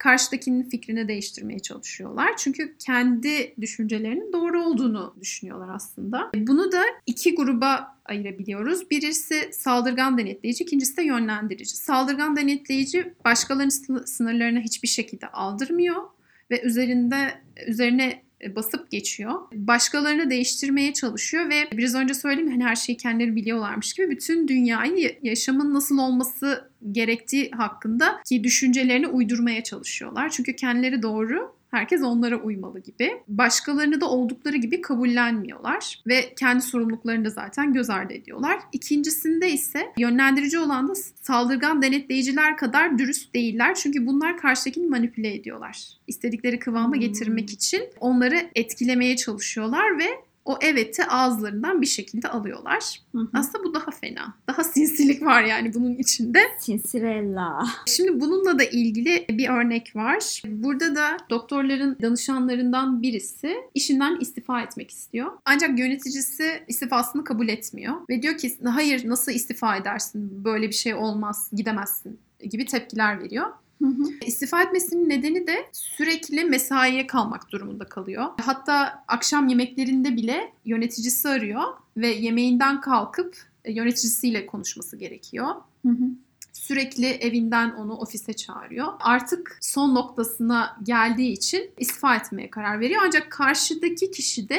Karşıdakinin 0.05 0.63
fikrini 0.63 1.09
değiştirmeye 1.09 1.59
çalışıyorlar. 1.59 2.37
Çünkü 2.37 2.77
kendi 2.79 3.55
düşüncelerinin 3.61 4.33
doğru 4.33 4.63
olduğunu 4.65 5.17
düşünüyorlar 5.21 5.75
aslında. 5.75 6.31
Bunu 6.37 6.73
da 6.73 6.83
iki 7.07 7.35
gruba 7.35 7.99
ayırabiliyoruz. 8.05 8.91
Birisi 8.91 9.49
saldırgan 9.53 10.19
denetleyici, 10.19 10.65
ikincisi 10.65 10.97
de 10.97 11.03
yönlendirici. 11.03 11.77
Saldırgan 11.77 12.37
denetleyici 12.37 13.15
başkalarının 13.25 13.71
sını- 13.71 14.07
sınırlarına 14.07 14.61
hiçbir 14.61 14.89
şekilde 14.89 15.29
aldırmıyor 15.29 16.03
ve 16.51 16.63
üzerinde 16.63 17.41
üzerine 17.67 18.23
basıp 18.57 18.91
geçiyor. 18.91 19.41
Başkalarını 19.53 20.31
değiştirmeye 20.31 20.93
çalışıyor 20.93 21.51
ve 21.51 21.69
biraz 21.73 21.95
önce 21.95 22.15
söyledim 22.15 22.51
hani 22.51 22.65
her 22.65 22.77
şeyi 22.77 22.97
kendileri 22.97 23.37
biliyorlarmış 23.37 23.93
gibi 23.93 24.11
bütün 24.11 24.49
dünyayı 24.49 25.19
yaşamın 25.23 25.75
nasıl 25.75 25.99
olması 25.99 26.71
gerektiği 26.93 27.51
hakkında 27.51 28.21
ki 28.27 28.45
düşüncelerini 28.45 29.07
uydurmaya 29.07 29.65
çalışıyorlar. 29.65 30.31
Çünkü 30.31 30.57
kendileri 30.57 31.03
doğru, 31.03 31.57
herkes 31.75 32.03
onlara 32.03 32.37
uymalı 32.37 32.81
gibi. 32.81 33.13
Başkalarını 33.29 34.01
da 34.01 34.11
oldukları 34.11 34.57
gibi 34.57 34.81
kabullenmiyorlar 34.81 36.03
ve 36.07 36.35
kendi 36.35 36.63
sorumluluklarını 36.63 37.25
da 37.25 37.31
zaten 37.31 37.73
göz 37.73 37.91
ardı 37.91 38.13
ediyorlar. 38.13 38.61
İkincisinde 38.73 39.51
ise 39.51 39.93
yönlendirici 39.99 40.59
olan 40.59 40.89
da 40.89 40.95
saldırgan 40.95 41.83
denetleyiciler 41.83 42.57
kadar 42.57 42.99
dürüst 42.99 43.35
değiller. 43.35 43.75
Çünkü 43.75 44.07
bunlar 44.07 44.39
karşıdakini 44.39 44.87
manipüle 44.87 45.35
ediyorlar. 45.35 45.89
İstedikleri 46.07 46.59
kıvama 46.59 46.95
Hmm. 46.95 47.01
getirmek 47.01 47.51
için 47.53 47.83
onları 48.01 48.51
etkilemeye 48.55 49.17
çalışıyorlar 49.17 49.99
ve 49.99 50.07
o 50.45 50.59
eveti 50.61 51.05
ağızlarından 51.05 51.83
bir 51.83 51.87
şekilde 51.87 52.29
alıyorlar. 52.29 53.01
Hı 53.13 53.19
hı. 53.19 53.29
Aslında 53.33 53.65
bu 53.65 53.75
daha 53.75 53.91
fena. 53.91 54.35
Daha 54.49 54.65
sinsilik 54.65 55.23
var 55.23 55.43
yani 55.43 55.75
bunun 55.75 55.95
içinde. 55.95 56.41
Cinsirella. 56.65 57.67
Şimdi 57.87 58.21
bununla 58.21 58.59
da 58.59 58.65
ilgili 58.65 59.27
bir 59.31 59.49
örnek 59.49 59.97
var. 59.97 60.43
Burada 60.47 60.95
da 60.95 61.17
doktorların 61.31 61.97
danışanlarından 62.03 63.03
birisi 63.03 63.57
işinden 63.75 64.21
istifa 64.21 64.63
etmek 64.63 64.91
istiyor. 64.91 65.33
Ancak 65.45 65.79
yöneticisi 65.79 66.65
istifasını 66.69 67.25
kabul 67.25 67.49
etmiyor. 67.49 67.95
Ve 68.11 68.23
diyor 68.23 68.39
ki 68.39 68.57
hayır 68.65 69.09
nasıl 69.09 69.33
istifa 69.33 69.77
edersin? 69.77 70.45
Böyle 70.45 70.69
bir 70.69 70.75
şey 70.75 70.95
olmaz, 70.95 71.51
gidemezsin 71.53 72.19
gibi 72.51 72.67
tepkiler 72.67 73.23
veriyor. 73.23 73.47
Hı 73.85 73.89
hı. 73.89 74.11
İstifa 74.27 74.63
etmesinin 74.63 75.09
nedeni 75.09 75.47
de 75.47 75.67
sürekli 75.73 76.45
mesaiye 76.45 77.07
kalmak 77.07 77.51
durumunda 77.51 77.85
kalıyor. 77.85 78.25
Hatta 78.41 79.05
akşam 79.09 79.49
yemeklerinde 79.49 80.17
bile 80.17 80.53
yöneticisi 80.65 81.29
arıyor 81.29 81.63
ve 81.97 82.09
yemeğinden 82.09 82.81
kalkıp 82.81 83.37
e, 83.65 83.73
yöneticisiyle 83.73 84.47
konuşması 84.47 84.97
gerekiyor. 84.97 85.47
Hı 85.87 85.89
hı. 85.89 86.05
Sürekli 86.53 87.07
evinden 87.07 87.71
onu 87.71 87.95
ofise 87.95 88.33
çağırıyor. 88.33 88.93
Artık 89.01 89.59
son 89.61 89.95
noktasına 89.95 90.77
geldiği 90.83 91.33
için 91.33 91.71
istifa 91.79 92.17
etmeye 92.17 92.51
karar 92.51 92.81
veriyor. 92.81 93.03
Ancak 93.07 93.31
karşıdaki 93.33 94.11
kişi 94.11 94.49
de 94.49 94.59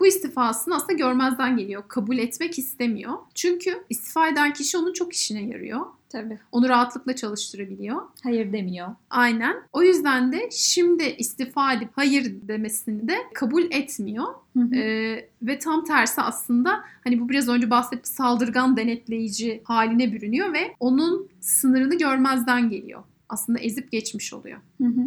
bu 0.00 0.06
istifasını 0.06 0.76
aslında 0.76 0.92
görmezden 0.92 1.56
geliyor. 1.56 1.82
Kabul 1.88 2.18
etmek 2.18 2.58
istemiyor. 2.58 3.12
Çünkü 3.34 3.84
istifa 3.90 4.28
eden 4.28 4.52
kişi 4.52 4.78
onun 4.78 4.92
çok 4.92 5.12
işine 5.12 5.42
yarıyor. 5.42 5.80
Tabii. 6.08 6.38
Onu 6.52 6.68
rahatlıkla 6.68 7.16
çalıştırabiliyor. 7.16 8.02
Hayır 8.22 8.52
demiyor. 8.52 8.88
Aynen. 9.10 9.56
O 9.72 9.82
yüzden 9.82 10.32
de 10.32 10.48
şimdi 10.52 11.04
istifa 11.04 11.72
edip 11.72 11.88
hayır 11.92 12.34
demesini 12.48 13.08
de 13.08 13.14
kabul 13.34 13.62
etmiyor. 13.70 14.26
Hı 14.56 14.60
hı. 14.60 14.74
Ee, 14.74 15.28
ve 15.42 15.58
tam 15.58 15.84
tersi 15.84 16.20
aslında 16.20 16.84
hani 17.04 17.20
bu 17.20 17.28
biraz 17.28 17.48
önce 17.48 17.70
bahsettiğim 17.70 18.04
saldırgan 18.04 18.76
denetleyici 18.76 19.60
haline 19.64 20.12
bürünüyor 20.12 20.52
ve 20.52 20.74
onun 20.80 21.28
sınırını 21.40 21.98
görmezden 21.98 22.70
geliyor. 22.70 23.02
Aslında 23.28 23.58
ezip 23.58 23.92
geçmiş 23.92 24.32
oluyor. 24.32 24.58
Hı 24.78 24.86
hı. 24.88 25.00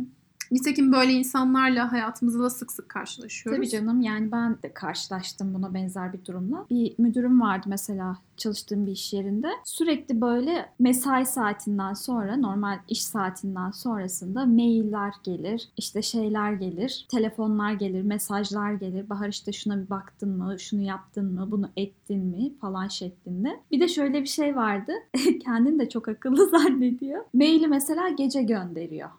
Nitekim 0.52 0.92
böyle 0.92 1.12
insanlarla 1.12 1.92
hayatımızda 1.92 2.44
da 2.44 2.50
sık 2.50 2.72
sık 2.72 2.90
karşılaşıyoruz. 2.90 3.58
Tabii 3.58 3.70
canım 3.70 4.02
yani 4.02 4.32
ben 4.32 4.58
de 4.64 4.74
karşılaştım 4.74 5.54
buna 5.54 5.74
benzer 5.74 6.14
bir 6.14 6.26
durumla. 6.26 6.66
Bir 6.70 6.96
müdürüm 6.98 7.42
vardı 7.42 7.66
mesela 7.70 8.18
çalıştığım 8.38 8.86
bir 8.86 8.92
iş 8.92 9.14
yerinde. 9.14 9.48
Sürekli 9.64 10.22
böyle 10.22 10.70
mesai 10.80 11.26
saatinden 11.26 11.94
sonra 11.94 12.38
normal 12.38 12.80
iş 12.88 13.04
saatinden 13.04 13.72
sonrasında 13.72 14.46
mailler 14.46 15.14
gelir, 15.24 15.70
işte 15.78 16.02
şeyler 16.02 16.54
gelir, 16.54 17.06
telefonlar 17.12 17.74
gelir, 17.74 18.02
mesajlar 18.02 18.74
gelir. 18.74 19.10
Bahar 19.10 19.30
işte 19.30 19.52
şuna 19.52 19.84
bir 19.84 19.90
baktın 19.90 20.38
mı, 20.38 20.60
şunu 20.60 20.82
yaptın 20.82 21.34
mı, 21.34 21.48
bunu 21.52 21.70
ettin 21.78 22.26
mi 22.26 22.54
falan 22.62 22.88
şeklinde. 22.88 23.60
Bir 23.72 23.80
de 23.80 23.88
şöyle 23.88 24.22
bir 24.22 24.28
şey 24.28 24.56
vardı. 24.56 24.92
Kendini 25.44 25.80
de 25.80 25.90
çok 25.90 26.08
akıllı 26.08 26.50
zannediyor. 26.52 27.24
Maili 27.34 27.68
mesela 27.68 28.10
gece 28.10 28.44
gönderiyor 28.44 29.10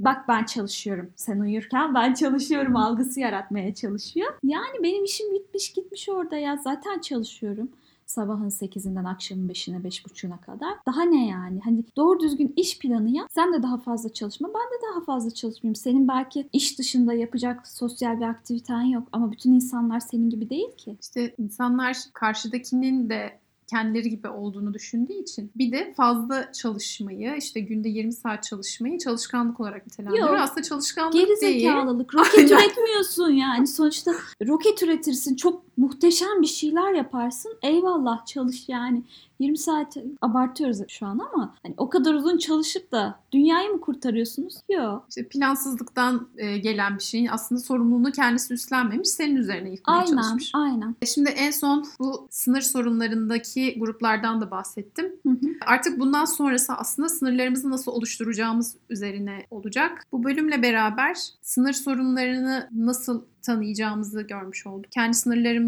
bak 0.00 0.28
ben 0.28 0.44
çalışıyorum. 0.44 1.10
Sen 1.16 1.40
uyurken 1.40 1.94
ben 1.94 2.14
çalışıyorum 2.14 2.76
algısı 2.76 3.20
yaratmaya 3.20 3.74
çalışıyor. 3.74 4.32
Yani 4.44 4.82
benim 4.82 5.04
işim 5.04 5.34
bitmiş 5.34 5.72
gitmiş 5.72 6.08
orada 6.08 6.36
ya. 6.36 6.56
Zaten 6.56 6.98
çalışıyorum. 6.98 7.68
Sabahın 8.06 8.48
8'inden 8.48 9.04
akşamın 9.04 9.48
5'ine 9.48 9.82
5.30'una 9.82 10.40
kadar. 10.40 10.74
Daha 10.86 11.02
ne 11.02 11.26
yani? 11.26 11.60
Hani 11.60 11.84
doğru 11.96 12.20
düzgün 12.20 12.52
iş 12.56 12.78
planı 12.78 13.10
yap. 13.10 13.28
Sen 13.30 13.52
de 13.52 13.62
daha 13.62 13.78
fazla 13.78 14.12
çalışma. 14.12 14.48
Ben 14.48 14.54
de 14.54 14.92
daha 14.92 15.04
fazla 15.04 15.30
çalışmayayım. 15.30 15.74
Senin 15.74 16.08
belki 16.08 16.48
iş 16.52 16.78
dışında 16.78 17.14
yapacak 17.14 17.68
sosyal 17.68 18.20
bir 18.20 18.24
aktiviten 18.24 18.82
yok. 18.82 19.08
Ama 19.12 19.32
bütün 19.32 19.52
insanlar 19.52 20.00
senin 20.00 20.30
gibi 20.30 20.50
değil 20.50 20.76
ki. 20.76 20.96
İşte 21.00 21.34
insanlar 21.38 21.96
karşıdakinin 22.12 23.10
de 23.10 23.38
kendileri 23.66 24.10
gibi 24.10 24.28
olduğunu 24.28 24.74
düşündüğü 24.74 25.12
için 25.12 25.50
bir 25.56 25.72
de 25.72 25.94
fazla 25.96 26.52
çalışmayı 26.52 27.34
işte 27.38 27.60
günde 27.60 27.88
20 27.88 28.12
saat 28.12 28.42
çalışmayı 28.42 28.98
çalışkanlık 28.98 29.60
olarak 29.60 29.86
nitelendiriyor. 29.86 30.28
Yok. 30.28 30.38
Aslında 30.40 30.62
çalışkanlık 30.62 31.12
Geri 31.12 31.40
değil. 31.40 31.60
zekalılık. 31.60 32.14
Roket 32.14 32.34
Aynen. 32.38 32.48
üretmiyorsun 32.48 33.30
yani. 33.30 33.66
Sonuçta 33.66 34.12
roket 34.46 34.82
üretirsin. 34.82 35.36
Çok 35.36 35.73
muhteşem 35.76 36.42
bir 36.42 36.46
şeyler 36.46 36.92
yaparsın. 36.92 37.52
Eyvallah 37.62 38.26
çalış 38.26 38.68
yani. 38.68 39.02
20 39.38 39.58
saat 39.58 39.96
abartıyoruz 40.22 40.78
şu 40.88 41.06
an 41.06 41.18
ama 41.32 41.54
hani 41.62 41.74
o 41.76 41.88
kadar 41.88 42.14
uzun 42.14 42.38
çalışıp 42.38 42.92
da 42.92 43.20
dünyayı 43.32 43.70
mı 43.70 43.80
kurtarıyorsunuz? 43.80 44.54
Yok. 44.68 45.06
İşte 45.08 45.28
plansızlıktan 45.28 46.28
e, 46.36 46.58
gelen 46.58 46.98
bir 46.98 47.02
şeyin 47.02 47.26
aslında 47.26 47.60
sorumluluğunu 47.60 48.12
kendisi 48.12 48.54
üstlenmemiş, 48.54 49.08
senin 49.08 49.36
üzerine 49.36 49.70
yıkmaya 49.70 49.98
Aynen, 49.98 50.06
çalışmış. 50.06 50.50
aynen. 50.54 50.96
E, 51.02 51.06
Şimdi 51.06 51.30
en 51.30 51.50
son 51.50 51.84
bu 51.98 52.26
sınır 52.30 52.60
sorunlarındaki 52.60 53.78
gruplardan 53.78 54.40
da 54.40 54.50
bahsettim. 54.50 55.06
Hı 55.26 55.30
hı. 55.30 55.46
Artık 55.66 56.00
bundan 56.00 56.24
sonrası 56.24 56.72
aslında 56.72 57.08
sınırlarımızı 57.08 57.70
nasıl 57.70 57.92
oluşturacağımız 57.92 58.76
üzerine 58.90 59.46
olacak. 59.50 60.06
Bu 60.12 60.24
bölümle 60.24 60.62
beraber 60.62 61.16
sınır 61.42 61.72
sorunlarını 61.72 62.68
nasıl 62.72 63.22
tanıyacağımızı 63.42 64.22
görmüş 64.22 64.66
olduk. 64.66 64.92
Kendi 64.92 65.16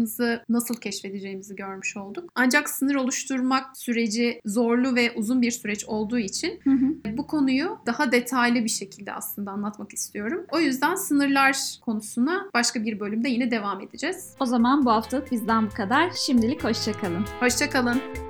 sınırlarımızı 0.05 0.43
nasıl 0.49 0.75
keşfedeceğimizi 0.75 1.55
görmüş 1.55 1.97
olduk. 1.97 2.29
Ancak 2.35 2.69
sınır 2.69 2.95
oluşturmak 2.95 3.77
süreci 3.77 4.41
zorlu 4.45 4.95
ve 4.95 5.11
uzun 5.15 5.41
bir 5.41 5.51
süreç 5.51 5.85
olduğu 5.85 6.19
için 6.19 6.59
Hı 6.63 6.69
hı. 6.69 7.17
bu 7.17 7.27
konuyu 7.27 7.77
daha 7.85 8.11
detaylı 8.11 8.63
bir 8.63 8.69
şekilde 8.69 9.13
aslında 9.13 9.51
anlatmak 9.51 9.93
istiyorum. 9.93 10.45
O 10.51 10.59
yüzden 10.59 10.95
sınırlar 10.95 11.57
konusuna 11.81 12.49
başka 12.53 12.83
bir 12.83 12.99
bölümde 12.99 13.29
yine 13.29 13.51
devam 13.51 13.81
edeceğiz. 13.81 14.33
O 14.39 14.45
zaman 14.45 14.85
bu 14.85 14.91
haftalık 14.91 15.31
bizden 15.31 15.65
bu 15.65 15.73
kadar. 15.73 16.11
Şimdilik 16.11 16.63
hoşçakalın. 16.63 17.25
Hoşçakalın. 17.39 18.26